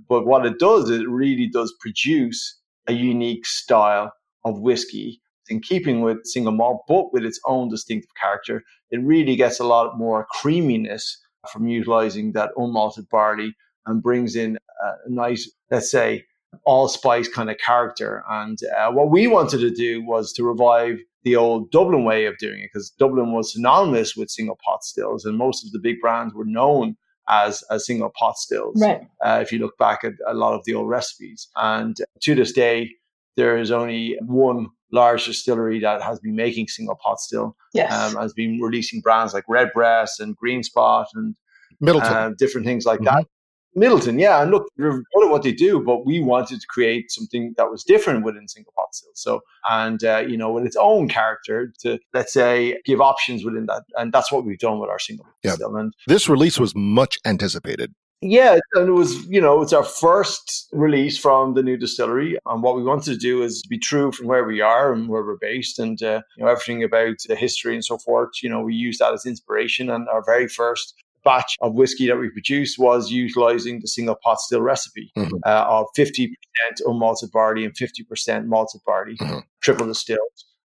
[0.08, 4.14] But what it does, it really does produce a unique style
[4.46, 8.64] of whiskey in keeping with single malt, but with its own distinctive character.
[8.90, 11.20] It really gets a lot more creaminess
[11.52, 13.54] from utilizing that unmalted barley
[13.86, 16.24] and brings in a nice, let's say,
[16.66, 18.24] allspice kind of character.
[18.30, 22.38] And uh, what we wanted to do was to revive the old Dublin way of
[22.38, 25.98] doing it because Dublin was synonymous with single pot stills, and most of the big
[26.02, 26.96] brands were known
[27.28, 28.82] as, as single pot stills.
[28.82, 29.02] Right.
[29.26, 32.54] Uh, if you look back at a lot of the old recipes, and to this
[32.54, 32.92] day,
[33.36, 37.56] there is only one large distillery that has been making single pot still.
[37.74, 37.92] Yes.
[37.92, 41.36] Um, has been releasing brands like Redbreast and Green Spot and
[41.84, 43.18] Midleton, Uh, different things like mm-hmm.
[43.18, 43.26] that.
[43.78, 47.12] Midleton, yeah, and look, they're good at what they do, but we wanted to create
[47.12, 49.12] something that was different within single pot still.
[49.14, 53.68] So, and uh, you know, with its own character to let's say give options within
[53.68, 55.54] that, and that's what we've done with our single yeah.
[55.54, 55.76] still.
[55.76, 57.94] And this release was much anticipated.
[58.22, 62.36] Yeah, and it was, you know, it's our first release from the new distillery.
[62.48, 65.24] And what we wanted to do is be true from where we are and where
[65.24, 68.42] we're based and, uh, you know, everything about the history and so forth.
[68.42, 69.92] You know, we use that as inspiration.
[69.92, 74.40] And our very first batch of whiskey that we produced was utilizing the single pot
[74.40, 75.36] still recipe mm-hmm.
[75.46, 76.30] uh, of 50%
[76.86, 79.40] unmalted barley and 50% malted barley, mm-hmm.
[79.62, 80.20] triple distilled.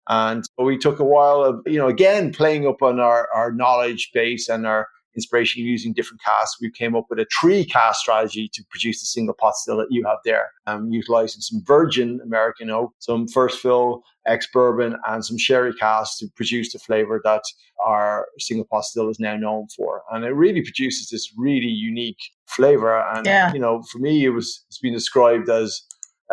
[0.08, 4.10] And we took a while of, you know, again, playing up on our, our knowledge
[4.14, 4.88] base and our
[5.18, 6.60] inspiration using different casks.
[6.60, 9.88] We came up with a tree cask strategy to produce the single pot still that
[9.90, 15.24] you have there, um, utilizing some virgin American oak, some first fill ex bourbon, and
[15.24, 17.42] some sherry casks to produce the flavor that
[17.84, 20.02] our single pot still is now known for.
[20.12, 23.00] And it really produces this really unique flavor.
[23.14, 23.52] And, yeah.
[23.52, 25.82] you know, for me, it was, it's been described as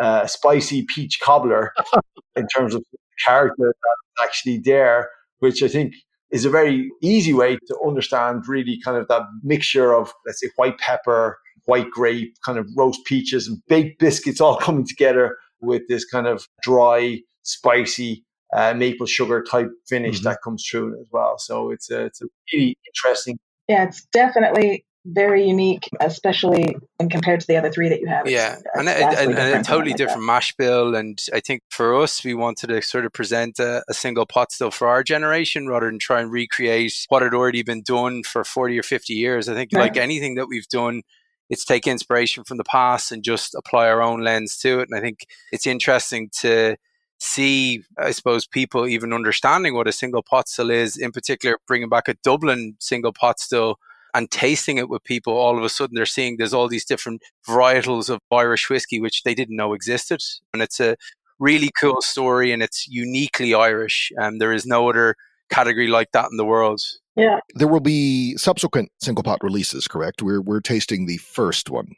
[0.00, 1.72] uh, a spicy peach cobbler
[2.36, 2.84] in terms of
[3.24, 5.94] character that's actually there, which I think
[6.30, 10.48] is a very easy way to understand really kind of that mixture of, let's say,
[10.56, 15.82] white pepper, white grape, kind of roast peaches and baked biscuits all coming together with
[15.88, 18.24] this kind of dry, spicy
[18.54, 20.28] uh, maple sugar type finish mm-hmm.
[20.28, 21.36] that comes through as well.
[21.38, 23.38] So it's a, it's a really interesting.
[23.68, 28.28] Yeah, it's definitely very unique, especially when compared to the other three that you have.
[28.28, 30.26] Yeah, and, and, and, a totally like different that.
[30.26, 30.94] mash bill.
[30.94, 34.52] And I think for us, we wanted to sort of present a, a, single pot
[34.52, 38.44] still for our generation rather than try and recreate what had already been done for
[38.44, 39.48] 40 or 50 years.
[39.48, 39.82] I think, right.
[39.82, 41.02] like anything that we've done
[41.48, 44.88] it's take inspiration from the past and just apply our own lens to it.
[44.90, 46.76] And I think it's interesting to
[47.18, 51.88] see, I suppose, people even understanding what a single pot still is, in particular, bringing
[51.88, 53.78] back a Dublin single pot still
[54.16, 55.34] and tasting it with people.
[55.34, 59.22] All of a sudden, they're seeing there's all these different varietals of Irish whiskey, which
[59.24, 60.22] they didn't know existed.
[60.54, 60.96] And it's a
[61.38, 64.10] really cool story and it's uniquely Irish.
[64.16, 65.16] And um, there is no other
[65.50, 66.80] category like that in the world.
[67.14, 67.40] Yeah.
[67.56, 70.22] There will be subsequent single pot releases, correct?
[70.22, 71.92] We're we're tasting the first one.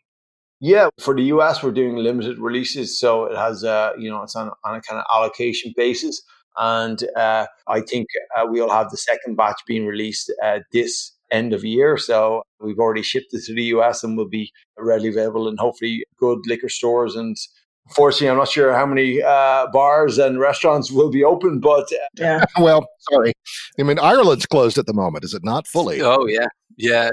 [0.61, 4.35] Yeah, for the US, we're doing limited releases, so it has uh, you know it's
[4.35, 6.23] on on a kind of allocation basis,
[6.57, 11.53] and uh, I think uh, we'll have the second batch being released uh, this end
[11.53, 11.97] of year.
[11.97, 16.05] So we've already shipped it to the US and will be readily available in hopefully
[16.19, 17.37] good liquor stores and
[17.95, 22.07] Fortunately, I'm not sure how many uh, bars and restaurants will be open, but uh,
[22.19, 22.45] yeah.
[22.59, 23.33] well, sorry.
[23.79, 26.03] I mean, Ireland's closed at the moment, is it not fully?
[26.03, 27.11] Oh yeah, yeah.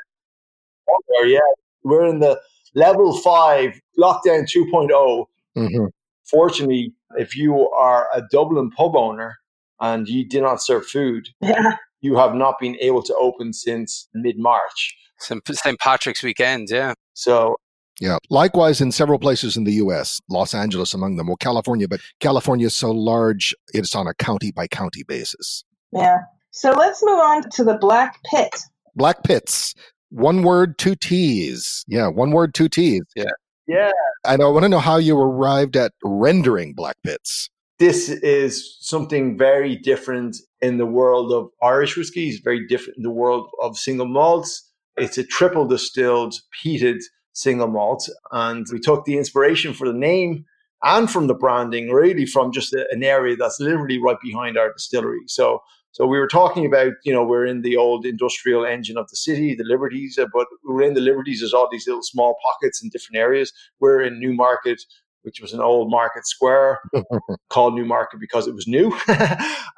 [0.89, 1.39] Oh, yeah,
[1.83, 2.39] we're in the
[2.75, 5.25] level five lockdown 2.0.
[5.57, 5.85] Mm-hmm.
[6.29, 9.37] Fortunately, if you are a Dublin pub owner
[9.79, 11.77] and you do not serve food, yeah.
[12.05, 14.95] You have not been able to open since mid March.
[15.19, 15.79] St.
[15.79, 16.93] Patrick's weekend, yeah.
[17.13, 17.55] So
[17.99, 18.17] yeah.
[18.29, 22.67] Likewise, in several places in the U.S., Los Angeles among them, well, California, but California
[22.67, 25.63] is so large, it's on a county by county basis.
[25.91, 26.19] Yeah.
[26.51, 28.55] So let's move on to the Black Pit.
[28.99, 29.73] Blackpitts.
[30.09, 31.83] One word, two T's.
[31.87, 32.07] Yeah.
[32.07, 33.03] One word, two T's.
[33.15, 33.31] Yeah.
[33.67, 33.91] Yeah.
[34.23, 34.49] I know.
[34.49, 37.49] I want to know how you arrived at rendering Blackpitts.
[37.77, 43.11] This is something very different in the world of Irish whiskies, very different in the
[43.11, 44.71] world of single malts.
[44.95, 47.01] It's a triple distilled, peated
[47.33, 48.07] single malt.
[48.31, 50.45] And we took the inspiration for the name
[50.83, 54.71] and from the branding really from just a, an area that's literally right behind our
[54.71, 55.21] distillery.
[55.27, 55.61] So
[55.95, 59.15] so we were talking about, you know, we're in the old industrial engine of the
[59.15, 61.39] city, the Liberties, uh, but we're in the Liberties.
[61.39, 63.53] There's all these little small pockets in different areas.
[63.79, 64.83] We're in Newmarket,
[65.25, 66.79] which was an old market square
[67.49, 68.95] called New Market because it was new.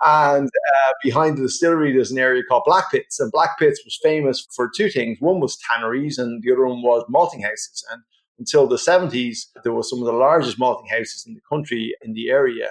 [0.03, 3.19] and uh, behind the distillery, there's an area called Blackpitts.
[3.19, 5.17] And Blackpitts was famous for two things.
[5.21, 7.85] One was tanneries, and the other one was malting houses.
[7.91, 8.03] And
[8.37, 12.13] until the 70s, there were some of the largest malting houses in the country in
[12.13, 12.69] the area.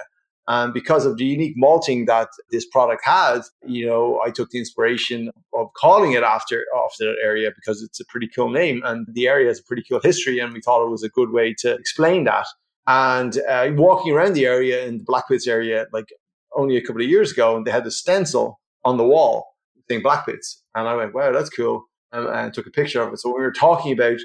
[0.49, 4.59] And because of the unique malting that this product had, you know, I took the
[4.59, 9.05] inspiration of calling it after after that area because it's a pretty cool name and
[9.11, 11.53] the area has a pretty cool history, and we thought it was a good way
[11.59, 12.47] to explain that.
[12.87, 16.07] And uh, walking around the area in the Blackpitts area, like
[16.55, 19.55] only a couple of years ago, and they had a stencil on the wall
[19.89, 20.61] saying Blackpitts.
[20.73, 21.83] And I went, wow, that's cool.
[22.11, 23.19] And, and took a picture of it.
[23.19, 24.19] So we were talking about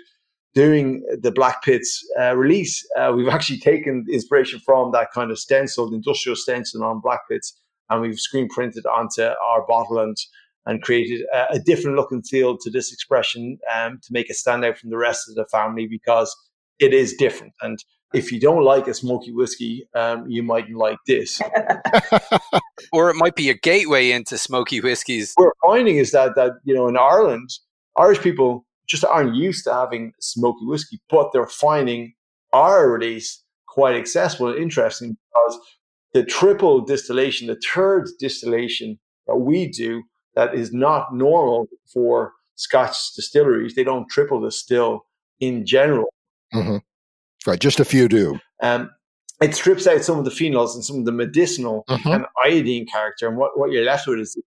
[0.55, 5.93] doing the Blackpitts uh, release, uh, we've actually taken inspiration from that kind of stencil,
[5.93, 7.59] industrial stencil on Black Pits,
[7.89, 10.17] and we've screen printed onto our bottle and
[10.65, 14.37] and created a, a different look and feel to this expression um, to make it
[14.37, 16.33] stand out from the rest of the family because
[16.79, 17.53] it is different.
[17.63, 17.83] And
[18.15, 21.41] if you don't like a smoky whiskey, um, you mightn't like this.
[22.93, 25.33] or it might be a gateway into smoky whiskeys.
[25.37, 27.51] What we're finding is that that you know in Ireland,
[27.97, 32.15] Irish people just aren't used to having smoky whiskey, but they're finding
[32.53, 35.59] our release quite accessible and interesting because
[36.13, 40.03] the triple distillation, the third distillation that we do,
[40.35, 43.75] that is not normal for Scotch distilleries.
[43.75, 45.07] They don't triple distill
[45.41, 46.13] in general.
[46.55, 46.77] Mm-hmm.
[47.47, 48.39] Right, just a few do.
[48.63, 48.91] Um,
[49.41, 52.09] it strips out some of the phenols and some of the medicinal mm-hmm.
[52.09, 54.41] and iodine character, and what, what you're left with is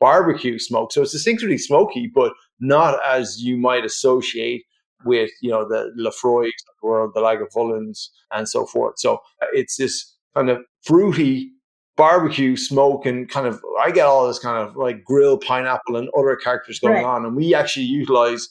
[0.00, 0.92] barbecue smoke.
[0.92, 4.64] So it's distinctly smoky, but not as you might associate
[5.04, 8.98] with you know the Laphroaigs of the world, the Lagavulins, and so forth.
[8.98, 11.50] So uh, it's this kind of fruity
[11.96, 16.08] barbecue smoke and kind of I get all this kind of like grill pineapple and
[16.16, 17.04] other characters going right.
[17.04, 18.48] on, and we actually utilize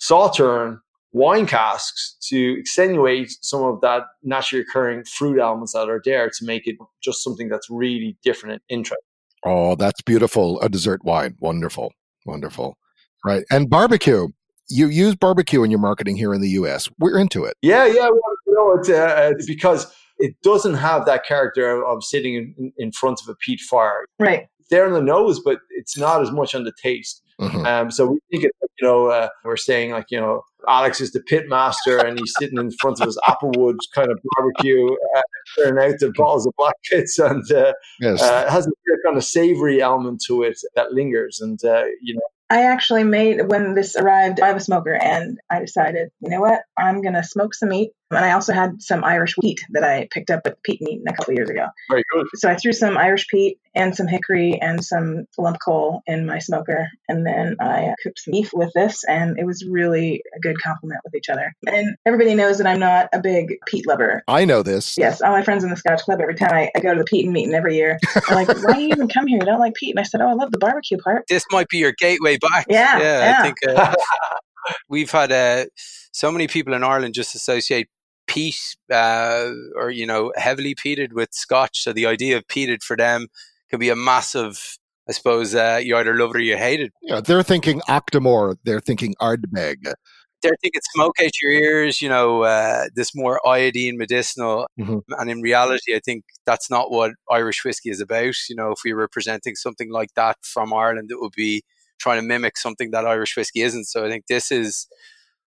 [0.00, 0.78] Sauternes
[1.12, 6.44] wine casks to extenuate some of that naturally occurring fruit elements that are there to
[6.44, 8.98] make it just something that's really different and interesting.
[9.44, 10.60] Oh, that's beautiful.
[10.60, 11.36] A dessert wine.
[11.40, 11.92] Wonderful.
[12.26, 12.76] Wonderful.
[13.24, 13.44] Right.
[13.50, 14.28] And barbecue.
[14.70, 16.90] You use barbecue in your marketing here in the US.
[16.98, 17.56] We're into it.
[17.62, 18.10] Yeah, yeah.
[18.10, 22.72] Well, you know, it's, uh, it's because it doesn't have that character of sitting in,
[22.76, 24.04] in front of a peat fire.
[24.18, 24.46] Right.
[24.58, 27.22] It's there on the nose, but it's not as much on the taste.
[27.40, 27.66] Mm-hmm.
[27.66, 31.12] Um, so we think it, you know, uh, we're saying like, you know, Alex is
[31.12, 35.22] the pit master and he's sitting in front of his Applewood kind of barbecue, uh,
[35.56, 38.22] turning out the bottles of black pits and uh, yes.
[38.22, 38.70] uh, it has a
[39.04, 41.40] kind of savory element to it that lingers.
[41.40, 42.20] And, uh, you know,
[42.50, 44.40] I actually made when this arrived.
[44.40, 47.92] I have a smoker, and I decided, you know what, I'm gonna smoke some meat.
[48.10, 51.12] And I also had some Irish peat that I picked up at Peat Meat a
[51.12, 51.66] couple years ago.
[51.90, 52.26] Very good.
[52.36, 56.38] So I threw some Irish peat and some hickory and some lump coal in my
[56.38, 56.88] smoker.
[57.08, 61.00] And then I cooked some beef with this, and it was really a good complement
[61.04, 61.54] with each other.
[61.66, 64.22] And everybody knows that I'm not a big peat lover.
[64.26, 64.96] I know this.
[64.96, 67.04] Yes, all my friends in the Scotch Club, every time I, I go to the
[67.04, 69.38] Peat and meeting every year, they're like, why do you even come here?
[69.38, 69.90] You don't like peat?
[69.90, 71.24] And I said, oh, I love the barbecue part.
[71.28, 72.66] This might be your gateway back.
[72.70, 73.02] Yeah, yeah.
[73.02, 73.38] yeah.
[73.38, 73.94] I think uh,
[74.88, 75.66] we've had uh,
[76.12, 77.88] so many people in Ireland just associate
[78.28, 81.82] peat uh, or you know heavily peated with Scotch.
[81.82, 83.26] So the idea of peated for them
[83.70, 84.78] can be a massive.
[85.08, 86.92] I suppose uh, you either love it or you hate it.
[87.02, 88.56] Yeah, they're thinking Octomore.
[88.64, 89.94] They're thinking Ardbeg.
[90.42, 94.68] They're thinking smoke out your ears, you know, uh, this more iodine medicinal.
[94.78, 95.02] Mhm.
[95.18, 98.36] And in reality, I think that's not what Irish whiskey is about.
[98.48, 101.62] You know, if we were presenting something like that from Ireland, it would be
[101.98, 103.86] trying to mimic something that Irish whiskey isn't.
[103.86, 104.86] So I think this is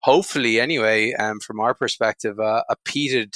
[0.03, 3.35] hopefully, anyway, um, from our perspective, uh, a peated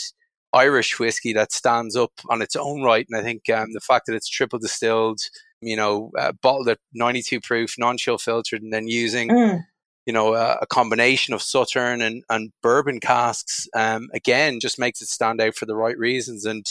[0.53, 3.07] Irish whiskey that stands up on its own right.
[3.11, 5.21] And I think um, the fact that it's triple distilled,
[5.61, 9.65] you know, uh, bottled at 92 proof, non chill filtered, and then using Mm.
[10.07, 15.01] you know, a, a combination of Sauternes and, and bourbon casks, um, again, just makes
[15.01, 16.65] it stand out for the right reasons and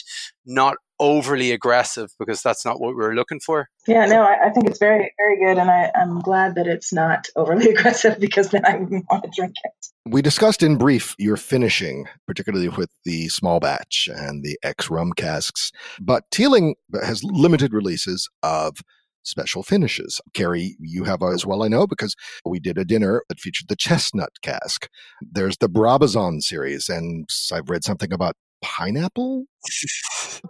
[0.46, 3.68] not overly aggressive because that's not what we were looking for.
[3.88, 6.94] Yeah, no, I, I think it's very, very good, and I, I'm glad that it's
[6.94, 9.88] not overly aggressive because then I wouldn't want to drink it.
[10.06, 15.12] We discussed in brief your finishing, particularly with the small batch and the ex rum
[15.12, 18.78] casks, but Teeling has limited releases of
[19.24, 20.22] special finishes.
[20.34, 23.76] Carrie, you have as well, I know, because we did a dinner that featured the
[23.76, 24.88] chestnut cask.
[25.22, 29.46] There's the Brabazon series, and I've read something about pineapple.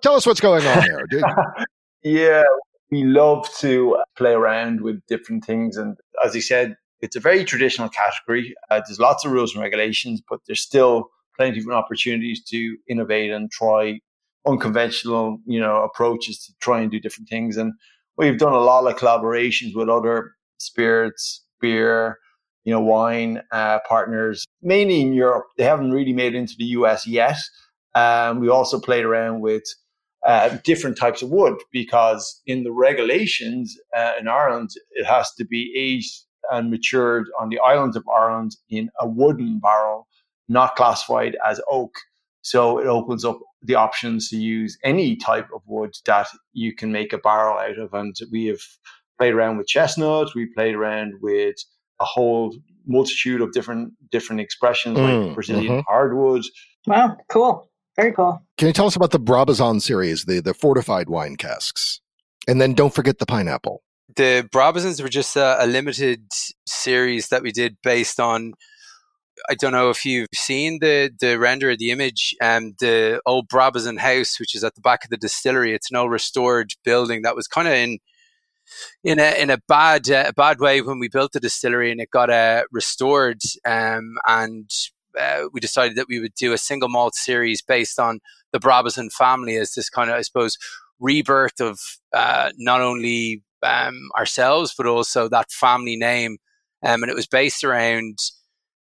[0.01, 1.05] Tell us what's going on there.
[1.09, 1.23] dude.
[2.05, 2.43] Yeah,
[2.91, 5.77] we love to play around with different things.
[5.77, 8.53] And as you said, it's a very traditional category.
[8.69, 13.31] Uh, there's lots of rules and regulations, but there's still plenty of opportunities to innovate
[13.31, 13.99] and try
[14.45, 17.55] unconventional, you know, approaches to try and do different things.
[17.57, 17.73] And
[18.17, 22.19] we've done a lot of collaborations with other spirits, beer,
[22.63, 25.45] you know, wine uh, partners, mainly in Europe.
[25.57, 27.37] They haven't really made it into the US yet.
[27.95, 29.63] Um, we also played around with
[30.25, 35.45] uh, different types of wood because in the regulations uh, in Ireland, it has to
[35.45, 40.07] be aged and matured on the islands of Ireland in a wooden barrel,
[40.49, 41.95] not classified as oak.
[42.41, 46.91] So it opens up the options to use any type of wood that you can
[46.91, 47.93] make a barrel out of.
[47.93, 48.59] And we have
[49.17, 51.55] played around with chestnut, we played around with
[52.01, 55.83] a whole multitude of different different expressions Mm, like Brazilian mhm.
[55.87, 56.43] hardwood,
[56.85, 58.41] Wow, cool, very cool.
[58.57, 62.01] Can you tell us about the Brabazon series, the, the fortified wine casks?
[62.47, 63.83] And then don't forget the pineapple.
[64.15, 66.25] The Brabazons were just a, a limited
[66.67, 68.53] series that we did based on.
[69.49, 72.35] I don't know if you've seen the the render of the image.
[72.41, 75.97] Um, the old Brabazon house, which is at the back of the distillery, it's an
[75.97, 77.99] old restored building that was kind of in
[79.03, 82.11] in a in a bad uh, bad way when we built the distillery, and it
[82.11, 83.41] got uh, restored.
[83.65, 84.69] Um, and
[85.19, 88.19] uh, we decided that we would do a single malt series based on
[88.51, 90.57] the Brabazon family as this kind of, I suppose,
[90.99, 91.79] rebirth of
[92.13, 96.37] uh, not only um, ourselves but also that family name.
[96.83, 98.19] Um, and it was based around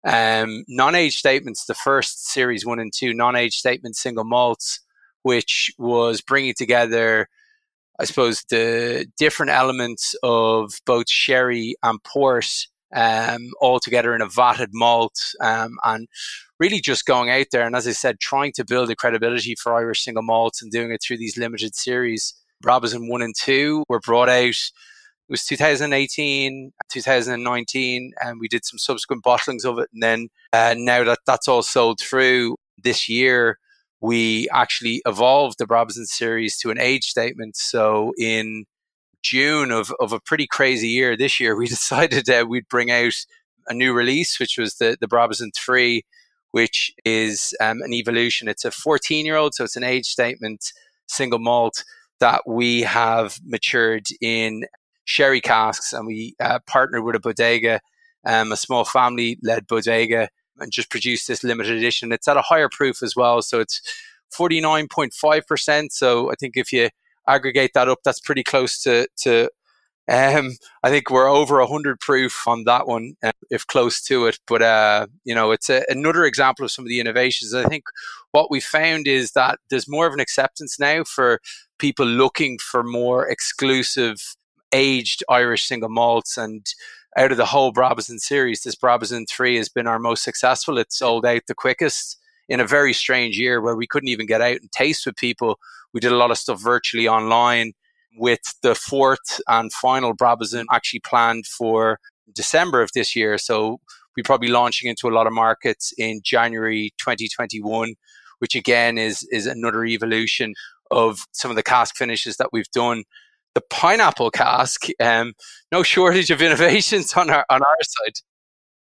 [0.06, 1.66] um, non-age statements.
[1.66, 4.80] The first series one and two non-age statement single malts,
[5.22, 7.30] which was bringing together,
[8.00, 14.28] I suppose, the different elements of both sherry and port um, all together in a
[14.28, 16.08] vatted malt, um, and
[16.60, 19.74] really just going out there and, as I said, trying to build a credibility for
[19.74, 22.34] Irish single malts and doing it through these limited series.
[22.64, 24.56] Brabazon one and two were brought out.
[25.28, 29.90] It was 2018, 2019, and we did some subsequent bottlings of it.
[29.94, 33.58] And then uh, now that that's all sold through this year,
[34.02, 37.56] we actually evolved the Brabazon series to an age statement.
[37.56, 38.66] So in
[39.22, 43.14] June of, of a pretty crazy year this year, we decided that we'd bring out
[43.68, 46.04] a new release, which was the, the Brabazon 3,
[46.52, 48.48] which is um, an evolution.
[48.48, 50.74] It's a 14 year old, so it's an age statement
[51.08, 51.84] single malt
[52.20, 54.66] that we have matured in
[55.06, 57.80] sherry casks, and we uh, partnered with a bodega,
[58.26, 62.12] um, a small family led bodega, and just produced this limited edition.
[62.12, 63.82] It's at a higher proof as well, so it's
[64.38, 65.92] 49.5%.
[65.92, 66.90] So I think if you
[67.28, 69.50] aggregate that up, that's pretty close to, to
[70.12, 70.52] um,
[70.84, 74.40] I think we're over 100 proof on that one, uh, if close to it.
[74.48, 77.54] But, uh, you know, it's a, another example of some of the innovations.
[77.54, 77.86] I think
[78.32, 81.40] what we found is that there's more of an acceptance now for
[81.80, 84.36] people looking for more exclusive
[84.74, 86.38] aged Irish single malts.
[86.38, 86.66] And
[87.18, 90.78] out of the whole Brabazon series, this Brabazon 3 has been our most successful.
[90.78, 92.18] It sold out the quickest
[92.50, 95.58] in a very strange year where we couldn't even get out and taste with people.
[95.94, 97.74] We did a lot of stuff virtually online.
[98.18, 101.98] with the fourth and final Brabazon actually planned for
[102.34, 103.38] December of this year.
[103.38, 103.80] So
[104.16, 107.96] we're probably launching into a lot of markets in January 2021,
[108.40, 110.54] which again is is another evolution
[110.92, 113.04] of some of the cask finishes that we've done.
[113.56, 115.34] The pineapple cask, um,
[115.72, 118.14] no shortage of innovations on our on our side.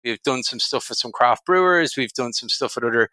[0.05, 1.97] We've done some stuff with some craft brewers.
[1.97, 3.09] We've done some stuff with other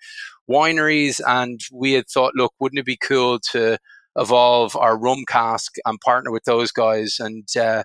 [0.50, 3.78] wineries, and we had thought, look, wouldn't it be cool to
[4.18, 7.18] evolve our rum cask and partner with those guys?
[7.20, 7.84] And uh,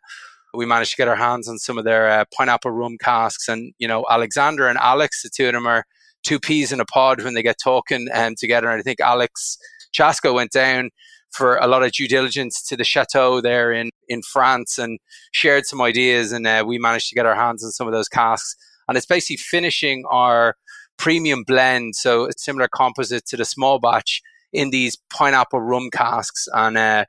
[0.54, 3.48] we managed to get our hands on some of their uh, pineapple rum casks.
[3.48, 5.84] And you know, Alexander and Alex, the two of them are
[6.24, 8.68] two peas in a pod when they get talking um, together.
[8.68, 9.56] And I think Alex
[9.96, 10.90] Chasko went down
[11.30, 14.98] for a lot of due diligence to the chateau there in, in France and
[15.32, 16.32] shared some ideas.
[16.32, 18.56] And uh, we managed to get our hands on some of those casks
[18.88, 20.56] and it's basically finishing our
[20.98, 24.22] premium blend, so a similar composite to the small batch
[24.52, 27.04] in these pineapple rum casks, and uh,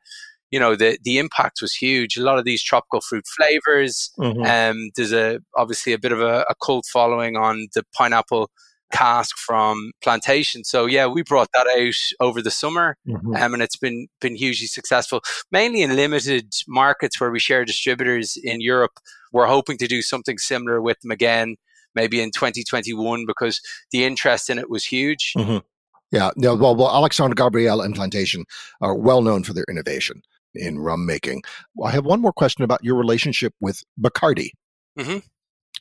[0.51, 2.17] you know the the impact was huge.
[2.17, 4.11] A lot of these tropical fruit flavors.
[4.19, 4.43] Mm-hmm.
[4.43, 8.49] Um, there's a obviously a bit of a, a cult following on the pineapple
[8.91, 13.35] cask from plantation so yeah we brought that out over the summer mm-hmm.
[13.35, 15.21] um, and it's been been hugely successful
[15.51, 18.93] mainly in limited markets where we share distributors in europe
[19.33, 21.57] we're hoping to do something similar with them again
[21.97, 23.59] maybe in 2021 because
[23.91, 25.33] the interest in it was huge.
[25.35, 25.57] Mm-hmm.
[26.11, 28.45] Yeah, no, well, well, Alexandre Gabriel and Plantation
[28.79, 30.21] are well known for their innovation
[30.55, 31.43] in rum making.
[31.83, 34.51] I have one more question about your relationship with Bacardi.
[34.97, 35.17] Mm-hmm.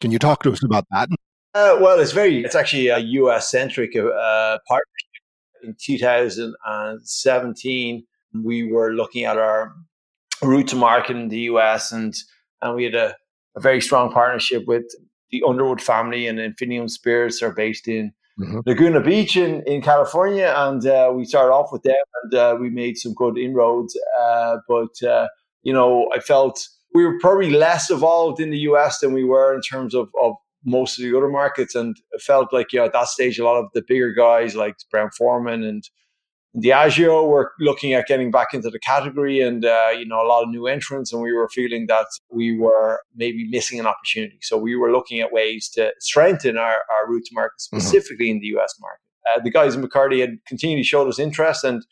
[0.01, 1.09] Can you talk to us about that?
[1.55, 4.93] Uh, well, it's very, it's actually a US centric uh, partnership.
[5.63, 8.05] In 2017,
[8.45, 9.73] we were looking at our
[10.43, 12.15] route to market in the US and,
[12.61, 13.17] and we had a,
[13.57, 14.85] a very strong partnership with
[15.31, 18.61] the Underwood family and Infinium Spirits are based in mm-hmm.
[18.67, 20.53] Laguna Beach in, in California.
[20.57, 23.99] And uh, we started off with them and uh, we made some good inroads.
[24.21, 25.29] Uh, but, uh,
[25.63, 29.55] you know, I felt we were probably less evolved in the US than we were
[29.55, 31.75] in terms of, of most of the other markets.
[31.75, 34.55] And it felt like, you know, at that stage, a lot of the bigger guys
[34.55, 35.85] like Brown Forman and
[36.63, 40.43] Diageo were looking at getting back into the category and, uh, you know, a lot
[40.43, 41.13] of new entrants.
[41.13, 44.39] And we were feeling that we were maybe missing an opportunity.
[44.41, 47.79] So we were looking at ways to strengthen our, our route to market, mm-hmm.
[47.79, 48.37] specifically mm-hmm.
[48.37, 49.01] in the US market.
[49.29, 51.63] Uh, the guys in Bacardi had continually showed us interest.
[51.63, 51.85] And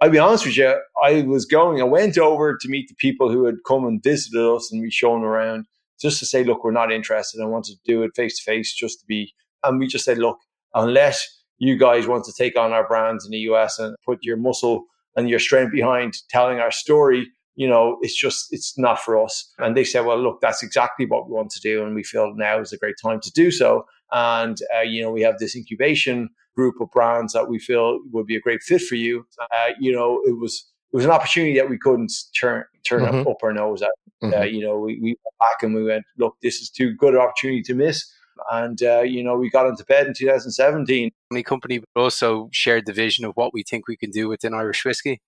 [0.00, 3.30] I'll be honest with you, I was going, I went over to meet the people
[3.30, 5.66] who had come and visited us and we shown around
[6.00, 7.42] just to say, look, we're not interested.
[7.42, 10.18] I wanted to do it face to face just to be, and we just said,
[10.18, 10.38] look,
[10.74, 14.36] unless you guys want to take on our brands in the US and put your
[14.36, 14.86] muscle
[15.16, 19.48] and your strength behind telling our story, you know, it's just, it's not for us.
[19.58, 21.84] And they said, well, look, that's exactly what we want to do.
[21.84, 23.84] And we feel now is a great time to do so.
[24.10, 28.26] And, uh, you know, we have this incubation group of brands that we feel would
[28.26, 29.24] be a great fit for you.
[29.54, 33.28] Uh, you know, it was, it was an opportunity that we couldn't turn turn mm-hmm.
[33.28, 33.88] up, our nose at.
[34.20, 34.40] Uh, mm-hmm.
[34.40, 37.14] Uh, you know, we, we went back and we went, look, this is too good
[37.14, 38.12] an opportunity to miss.
[38.50, 41.10] And, uh, you know, we got into bed in 2017.
[41.30, 44.84] The company also shared the vision of what we think we can do within Irish
[44.84, 45.20] whiskey.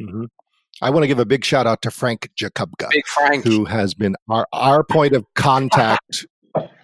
[0.00, 0.24] Mm-hmm.
[0.80, 3.94] I want to give a big shout out to Frank Jakubka, big Frank, who has
[3.94, 6.26] been our, our point of contact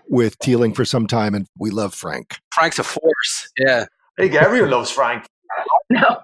[0.09, 2.37] with Teeling for some time, and we love Frank.
[2.53, 3.51] Frank's a force.
[3.59, 3.87] Yeah,
[4.19, 5.25] I think everyone loves Frank.
[5.91, 6.23] No.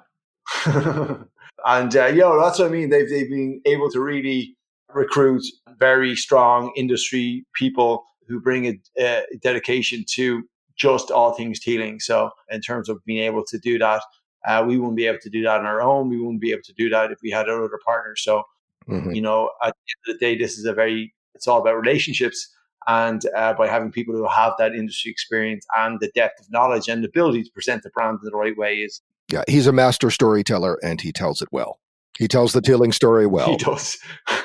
[1.64, 2.90] and uh, you know that's what I mean.
[2.90, 4.56] They've they've been able to really
[4.92, 5.42] recruit
[5.78, 10.44] very strong industry people who bring a, a dedication to
[10.76, 12.00] just all things teeling.
[12.00, 14.02] So in terms of being able to do that,
[14.46, 16.08] uh, we wouldn't be able to do that on our own.
[16.08, 18.22] We wouldn't be able to do that if we had other partners.
[18.22, 18.42] So,
[18.88, 19.12] mm-hmm.
[19.12, 21.80] you know, at the end of the day, this is a very, it's all about
[21.80, 22.50] relationships.
[22.86, 26.88] And uh, by having people who have that industry experience and the depth of knowledge
[26.88, 29.00] and the ability to present the brand in the right way is.
[29.32, 31.78] Yeah, he's a master storyteller and he tells it well.
[32.18, 33.48] He tells the teeling story well.
[33.48, 33.98] He does.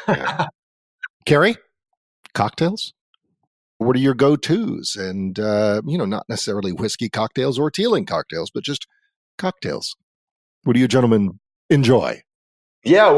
[0.07, 0.47] yeah.
[1.25, 1.57] Carrie,
[2.33, 2.93] cocktails?
[3.79, 4.95] What are your go-to's?
[4.95, 8.87] And uh, you know not necessarily whiskey cocktails or teeling cocktails but just
[9.37, 9.95] cocktails.
[10.63, 11.39] What do you gentlemen
[11.69, 12.21] enjoy?
[12.83, 13.17] Yeah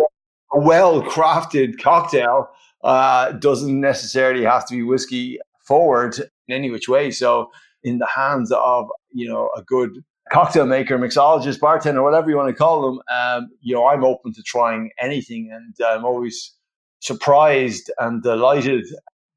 [0.53, 2.49] a well-crafted cocktail
[2.83, 7.11] uh, doesn't necessarily have to be whiskey forward in any which way.
[7.11, 7.51] So
[7.83, 12.47] in the hands of you know a good cocktail maker mixologist bartender whatever you want
[12.47, 16.53] to call them um, you know i'm open to trying anything and i'm always
[16.99, 18.85] surprised and delighted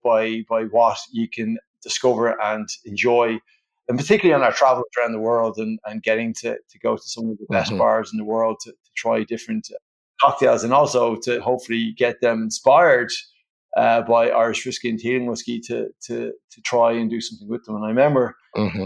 [0.04, 3.38] by by what you can discover and enjoy,
[3.88, 7.02] and particularly on our travels around the world and, and getting to, to go to
[7.02, 7.78] some of the best mm-hmm.
[7.78, 9.68] bars in the world to, to, try different
[10.20, 13.10] cocktails and also to hopefully get them inspired
[13.76, 17.64] uh, by Irish whiskey and Teeling whiskey to, to to try and do something with
[17.64, 17.76] them.
[17.76, 18.84] And I remember mm-hmm.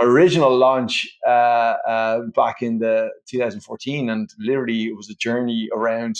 [0.00, 5.68] our original launch uh, uh, back in the 2014, and literally it was a journey
[5.74, 6.16] around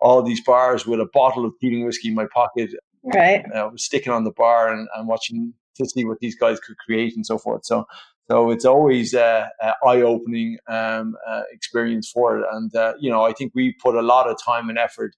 [0.00, 2.70] all these bars with a bottle of Teeling whiskey in my pocket.
[3.02, 3.44] Right.
[3.54, 6.76] I was sticking on the bar and, and watching to see what these guys could
[6.78, 7.64] create and so forth.
[7.64, 7.86] So,
[8.30, 9.50] so it's always a,
[9.84, 12.46] eye-opening um, uh, experience for it.
[12.52, 15.16] And uh, you know, I think we put a lot of time and effort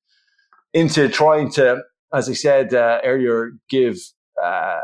[0.72, 1.82] into trying to,
[2.14, 3.98] as I said uh, earlier, give
[4.42, 4.80] uh,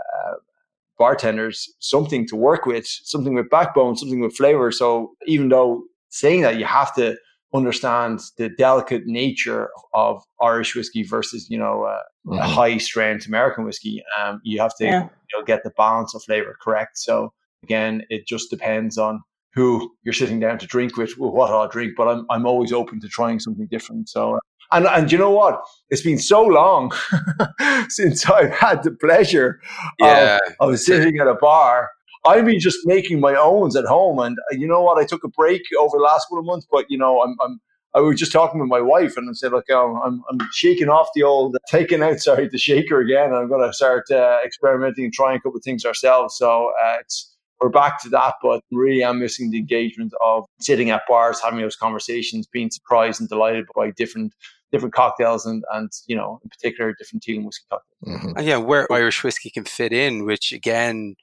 [0.99, 4.73] bartenders something to work with, something with backbone, something with flavor.
[4.73, 7.17] So even though saying that, you have to
[7.55, 12.39] understand the delicate nature of Irish whiskey versus you know uh, mm-hmm.
[12.39, 14.03] a high strength American whiskey.
[14.19, 15.03] Um, you have to yeah.
[15.03, 16.99] you know, get the balance of flavor correct.
[16.99, 19.23] So again, it just depends on
[19.55, 21.95] who you're sitting down to drink with, what I'll drink.
[21.97, 24.09] But I'm I'm always open to trying something different.
[24.09, 24.37] So.
[24.37, 25.63] Uh, and, and you know what?
[25.89, 26.93] It's been so long
[27.89, 29.63] since I've had the pleasure
[29.99, 30.41] yeah.
[30.61, 31.89] of, of sitting at a bar
[32.27, 34.99] I've been just making my owns at home, and uh, you know what?
[34.99, 37.61] I took a break over the last couple of months, but you know, I'm, I'm
[37.95, 41.09] I was just talking with my wife, and I said, "Look, I'm I'm shaking off
[41.15, 45.05] the old, taking out sorry the shaker again, and I'm going to start uh, experimenting
[45.05, 48.63] and trying a couple of things ourselves." So uh, it's we're back to that, but
[48.71, 53.29] really I'm missing the engagement of sitting at bars, having those conversations, being surprised and
[53.29, 54.33] delighted by different
[54.71, 58.21] different cocktails and and you know in particular different Teeling whiskey cocktails.
[58.21, 58.39] Mm-hmm.
[58.39, 61.17] And yeah, where Irish whiskey can fit in, which again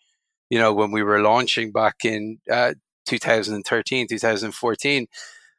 [0.49, 2.73] you know, when we were launching back in uh,
[3.05, 5.09] 2013, 2014, it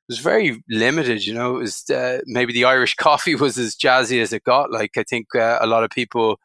[0.08, 1.26] was very limited.
[1.26, 4.70] You know, it was uh, maybe the Irish coffee was as jazzy as it got.
[4.70, 6.38] Like I think uh, a lot of people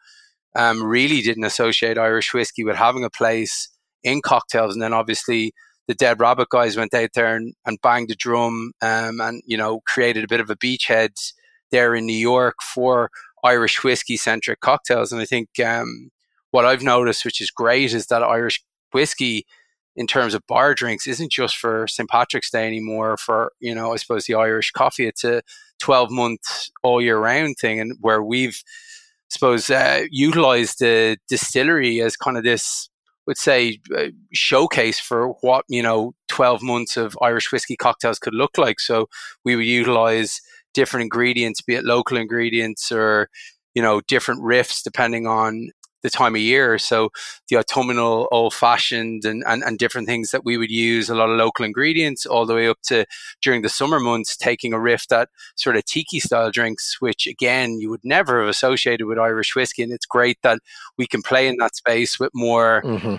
[0.55, 3.69] um, really didn't associate Irish whiskey with having a place
[4.03, 5.53] in cocktails, and then obviously
[5.87, 9.57] the Dead Rabbit guys went out there and, and banged the drum um, and you
[9.57, 11.11] know created a bit of a beachhead
[11.71, 13.09] there in New York for
[13.43, 16.09] Irish whiskey centric cocktails, and I think um,
[16.51, 19.45] what I've noticed, which is great, is that Irish whiskey,
[19.95, 22.09] in terms of bar drinks, isn't just for St.
[22.09, 23.17] Patrick's Day anymore.
[23.17, 25.41] For you know, I suppose the Irish coffee, it's a
[25.79, 32.01] twelve month all year round thing, and where we've, I suppose, uh, utilized the distillery
[32.01, 32.89] as kind of this
[33.27, 38.33] would say uh, showcase for what you know 12 months of irish whiskey cocktails could
[38.33, 39.07] look like so
[39.45, 40.41] we would utilize
[40.73, 43.29] different ingredients be it local ingredients or
[43.75, 45.69] you know different riffs depending on
[46.01, 46.77] the time of year.
[46.77, 47.11] So
[47.49, 51.29] the autumnal old fashioned and, and, and different things that we would use, a lot
[51.29, 53.05] of local ingredients, all the way up to
[53.41, 57.79] during the summer months, taking a riff that sort of tiki style drinks, which again,
[57.79, 59.83] you would never have associated with Irish whiskey.
[59.83, 60.59] And it's great that
[60.97, 63.15] we can play in that space with more, mm-hmm.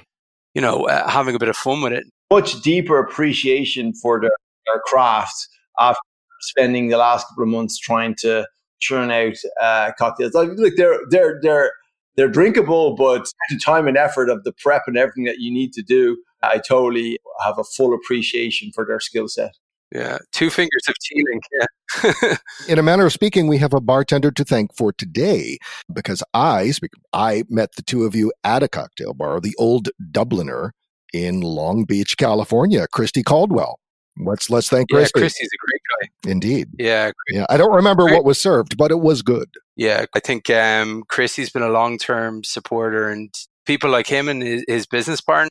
[0.54, 2.04] you know, uh, having a bit of fun with it.
[2.30, 4.30] Much deeper appreciation for the,
[4.70, 5.48] our craft
[5.78, 6.00] after
[6.40, 8.46] spending the last couple of months trying to
[8.80, 10.34] churn out uh, cocktails.
[10.34, 11.72] Like, look, they're they're they're
[12.16, 15.72] they're drinkable, but the time and effort of the prep and everything that you need
[15.74, 19.52] to do, I totally have a full appreciation for their skill set.
[19.94, 21.40] Yeah, two fingers of Teeling.
[21.60, 22.36] Yeah.
[22.68, 25.59] In a manner of speaking, we have a bartender to thank for today
[25.93, 26.72] because I,
[27.12, 30.70] I met the two of you at a cocktail bar, the Old Dubliner
[31.12, 32.86] in Long Beach, California.
[32.90, 33.78] Christy Caldwell.
[34.18, 35.20] Let's let's thank yeah, Christy.
[35.20, 35.80] Christy's a great
[36.24, 36.30] guy.
[36.30, 36.68] Indeed.
[36.78, 37.12] Yeah.
[37.30, 37.47] Yeah.
[37.48, 38.14] I don't remember great.
[38.14, 39.48] what was served, but it was good.
[39.76, 43.34] Yeah, I think um, Christy's been a long term supporter, and
[43.64, 45.51] people like him and his, his business partners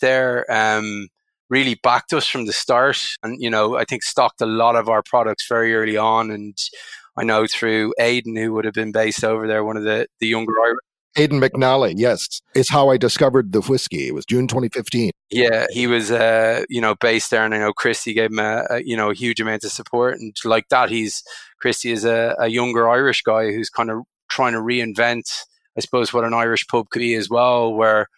[0.00, 1.08] there um,
[1.48, 2.98] really backed us from the start.
[3.22, 6.58] And you know, I think stocked a lot of our products very early on, and
[7.16, 10.26] I know through Aidan, who would have been based over there, one of the the
[10.26, 10.78] younger Irish
[11.16, 14.08] Aidan McNally, yes, it's how I discovered the whiskey.
[14.08, 15.10] It was June 2015.
[15.30, 18.66] Yeah, he was, uh, you know, based there, and I know Christy gave him a,
[18.70, 21.22] a, you know a huge amount of support, and like that, he's
[21.60, 25.30] Christy is a, a younger Irish guy who's kind of trying to reinvent,
[25.76, 28.08] I suppose, what an Irish pub could be as well, where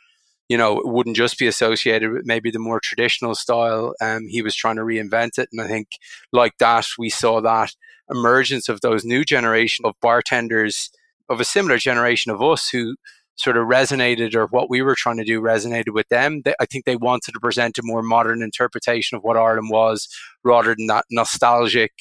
[0.49, 3.95] you know it wouldn't just be associated with maybe the more traditional style.
[4.01, 5.89] Um, he was trying to reinvent it, and I think
[6.33, 7.73] like that, we saw that
[8.11, 10.91] emergence of those new generation of bartenders
[11.29, 12.97] of a similar generation of us who
[13.37, 16.43] sort of resonated or what we were trying to do resonated with them.
[16.45, 20.09] They, I think they wanted to present a more modern interpretation of what Ireland was
[20.43, 21.93] rather than that nostalgic,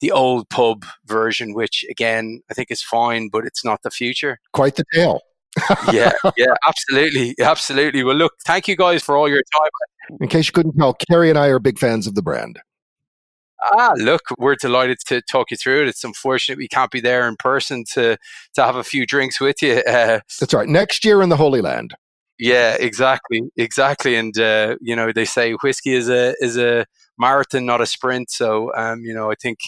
[0.00, 4.38] the old pub version, which again, I think is fine, but it's not the future.
[4.52, 5.20] Quite the tale.
[5.92, 7.34] yeah, yeah, absolutely.
[7.40, 8.04] Absolutely.
[8.04, 10.18] Well, look, thank you guys for all your time.
[10.20, 12.60] In case you couldn't tell, Kerry and I are big fans of the brand.
[13.62, 15.88] Ah, look, we're delighted to talk you through it.
[15.88, 18.16] It's unfortunate we can't be there in person to
[18.54, 19.82] to have a few drinks with you.
[19.86, 20.68] Uh, That's right.
[20.68, 21.94] Next year in the Holy Land.
[22.38, 24.16] Yeah, exactly, exactly.
[24.16, 26.86] And uh, you know, they say whiskey is a is a
[27.18, 28.30] marathon, not a sprint.
[28.30, 29.58] So, um, you know, I think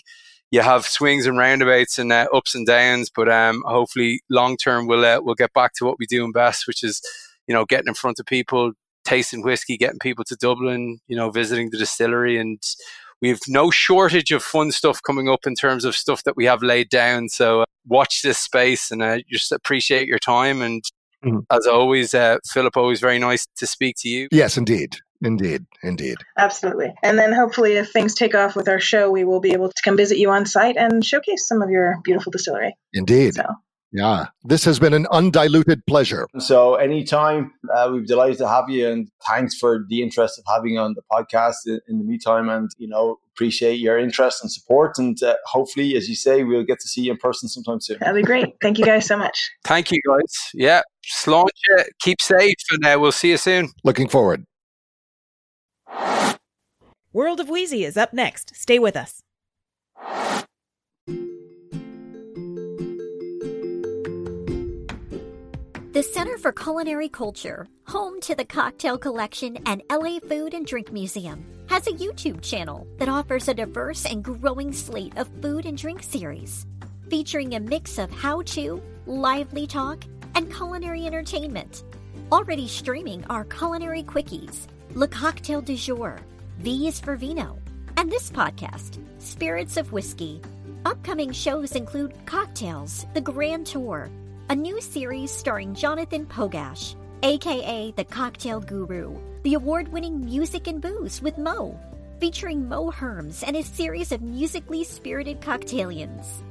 [0.51, 4.87] you have swings and roundabouts and uh, ups and downs, but um, hopefully, long term,
[4.87, 7.03] we'll uh, we'll get back to what we do best, which is
[7.47, 8.73] you know getting in front of people,
[9.05, 12.63] tasting whiskey, getting people to Dublin, you know, visiting the distillery and
[13.23, 16.45] we have no shortage of fun stuff coming up in terms of stuff that we
[16.45, 17.29] have laid down.
[17.29, 20.61] So uh, watch this space and uh, just appreciate your time.
[20.61, 20.83] And
[21.25, 21.39] mm-hmm.
[21.51, 24.29] as always, uh, Philip, always very nice to speak to you.
[24.33, 24.97] Yes, indeed.
[25.25, 26.17] Indeed, indeed.
[26.37, 26.93] Absolutely.
[27.01, 29.83] And then hopefully, if things take off with our show, we will be able to
[29.85, 32.77] come visit you on site and showcase some of your beautiful distillery.
[32.93, 33.35] Indeed.
[33.35, 33.45] So.
[33.93, 36.27] Yeah, this has been an undiluted pleasure.
[36.39, 40.73] So, anytime, uh, we're delighted to have you, and thanks for the interest of having
[40.73, 42.49] you on the podcast in, in the meantime.
[42.49, 44.97] And, you know, appreciate your interest and support.
[44.97, 47.99] And uh, hopefully, as you say, we'll get to see you in person sometime soon.
[48.01, 48.55] That'd be great.
[48.63, 49.51] Thank you guys so much.
[49.65, 50.51] Thank you, guys.
[50.55, 53.73] Yeah, Sláinte, keep safe, and uh, we'll see you soon.
[53.85, 54.47] Looking forward.
[57.13, 58.57] World of Wheezy is up next.
[58.57, 59.21] Stay with us.
[65.93, 70.91] The Center for Culinary Culture, home to the Cocktail Collection and LA Food and Drink
[70.91, 75.77] Museum, has a YouTube channel that offers a diverse and growing slate of food and
[75.77, 76.67] drink series,
[77.11, 80.03] featuring a mix of how to, lively talk,
[80.35, 81.85] and culinary entertainment.
[82.33, 86.19] Already streaming are culinary quickies, Le Cocktail du Jour,
[86.61, 87.59] V is for Vino,
[87.99, 90.41] and this podcast, Spirits of Whiskey.
[90.87, 94.11] Upcoming shows include Cocktails, The Grand Tour,
[94.53, 100.79] a new series starring Jonathan Pogash, aka the Cocktail Guru, the award winning Music and
[100.79, 101.81] Booze with Mo,
[102.21, 106.43] featuring Mo Herms and his series of musically spirited cocktailians,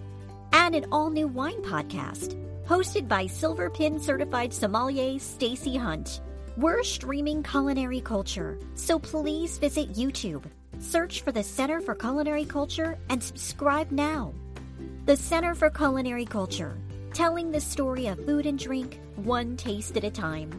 [0.52, 6.22] and an all new wine podcast hosted by Silver Pin certified sommelier Stacy Hunt.
[6.58, 10.46] We're streaming culinary culture, so please visit YouTube,
[10.80, 14.34] search for the Center for Culinary Culture, and subscribe now.
[15.06, 16.76] The Center for Culinary Culture
[17.14, 20.50] telling the story of food and drink one taste at a time.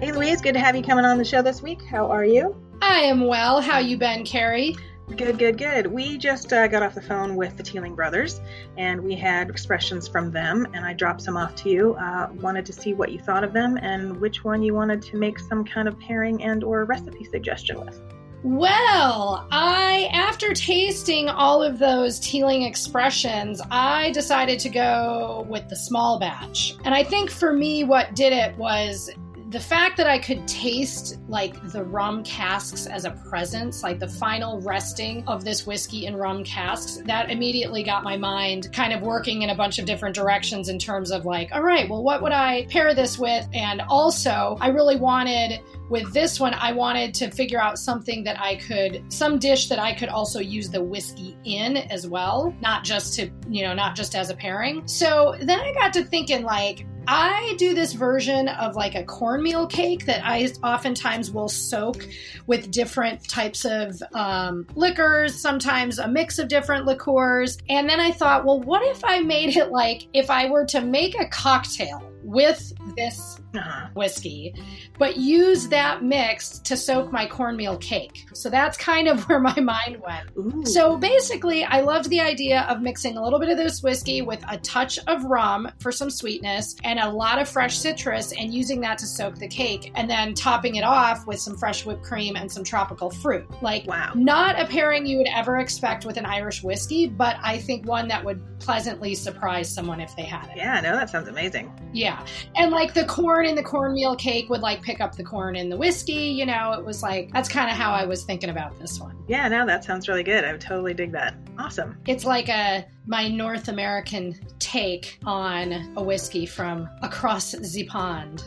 [0.00, 1.82] Hey Louise, good to have you coming on the show this week.
[1.84, 2.54] How are you?
[2.82, 3.60] I am well.
[3.60, 4.76] How you been, Carrie?
[5.16, 5.86] Good, good, good.
[5.86, 8.40] We just uh, got off the phone with the Teeling brothers,
[8.76, 11.94] and we had expressions from them, and I dropped some off to you.
[11.94, 15.16] Uh, wanted to see what you thought of them and which one you wanted to
[15.16, 18.00] make some kind of pairing and or recipe suggestion with.
[18.46, 25.74] Well, I, after tasting all of those Teeling expressions, I decided to go with the
[25.74, 26.76] small batch.
[26.84, 29.10] And I think for me, what did it was
[29.50, 34.06] the fact that I could taste like the rum casks as a presence, like the
[34.08, 39.02] final resting of this whiskey in rum casks, that immediately got my mind kind of
[39.02, 42.22] working in a bunch of different directions in terms of like, all right, well, what
[42.22, 43.48] would I pair this with?
[43.52, 48.40] And also, I really wanted with this one, I wanted to figure out something that
[48.40, 52.84] I could, some dish that I could also use the whiskey in as well, not
[52.84, 54.86] just to, you know, not just as a pairing.
[54.86, 59.68] So then I got to thinking, like, I do this version of like a cornmeal
[59.68, 62.08] cake that I oftentimes will soak
[62.46, 67.58] with different types of um, liquors, sometimes a mix of different liqueurs.
[67.68, 70.80] And then I thought, well, what if I made it like if I were to
[70.80, 73.88] make a cocktail with this uh-huh.
[73.94, 74.54] whiskey,
[74.98, 78.26] but use that mix to soak my cornmeal cake.
[78.34, 80.30] So that's kind of where my mind went.
[80.36, 80.64] Ooh.
[80.64, 84.44] So basically, I loved the idea of mixing a little bit of this whiskey with
[84.48, 88.80] a touch of rum for some sweetness and a lot of fresh citrus and using
[88.82, 92.36] that to soak the cake and then topping it off with some fresh whipped cream
[92.36, 93.46] and some tropical fruit.
[93.62, 94.12] Like, wow.
[94.14, 98.08] not a pairing you would ever expect with an Irish whiskey, but I think one
[98.08, 100.56] that would pleasantly surprise someone if they had it.
[100.56, 101.72] Yeah, no, that sounds amazing.
[101.92, 102.24] Yeah.
[102.56, 105.68] And like the corn in the cornmeal cake would like pick up the corn in
[105.68, 108.78] the whiskey, you know, it was like that's kind of how I was thinking about
[108.78, 109.16] this one.
[109.28, 110.44] Yeah, no, that sounds really good.
[110.44, 111.34] I would totally dig that.
[111.58, 111.96] Awesome.
[112.06, 118.44] It's like a my North American take on a whiskey from across the pond.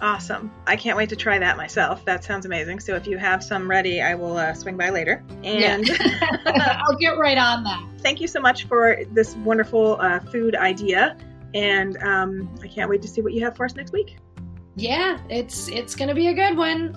[0.00, 0.50] Awesome.
[0.66, 2.04] I can't wait to try that myself.
[2.04, 2.80] That sounds amazing.
[2.80, 5.24] So if you have some ready, I will uh, swing by later.
[5.42, 6.82] And yeah.
[6.86, 7.82] I'll get right on that.
[8.00, 11.16] Thank you so much for this wonderful uh, food idea.
[11.54, 14.18] And um, I can't wait to see what you have for us next week.
[14.76, 16.92] Yeah, it's it's going to be a good one.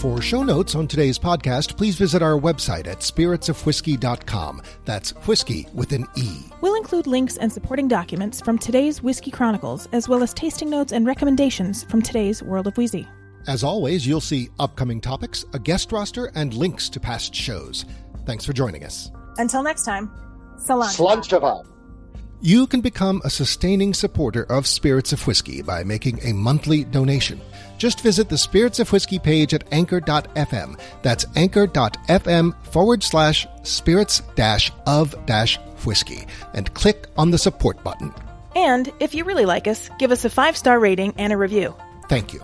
[0.00, 4.62] For show notes on today's podcast, please visit our website at spiritsofwhiskey.com.
[4.86, 6.38] That's whiskey with an E.
[6.62, 10.92] We'll include links and supporting documents from today's Whiskey Chronicles, as well as tasting notes
[10.92, 13.06] and recommendations from today's World of Wheezy.
[13.46, 17.84] As always, you'll see upcoming topics, a guest roster, and links to past shows.
[18.24, 19.10] Thanks for joining us.
[19.38, 20.10] Until next time,
[20.58, 20.90] Salam.
[22.42, 27.38] You can become a sustaining supporter of Spirits of Whiskey by making a monthly donation.
[27.76, 30.80] Just visit the Spirits of Whiskey page at anchor.fm.
[31.02, 38.14] That's anchor.fm forward slash spirits dash of dash whiskey and click on the support button.
[38.56, 41.74] And if you really like us, give us a five star rating and a review.
[42.08, 42.40] Thank you.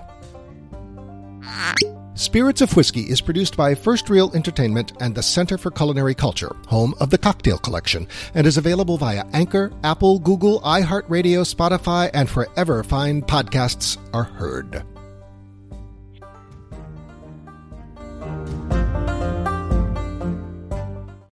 [2.17, 6.57] Spirits of Whiskey is produced by First Reel Entertainment and the Center for Culinary Culture,
[6.67, 12.27] home of the Cocktail Collection, and is available via Anchor, Apple, Google, iHeartRadio, Spotify, and
[12.31, 14.83] wherever fine podcasts are heard.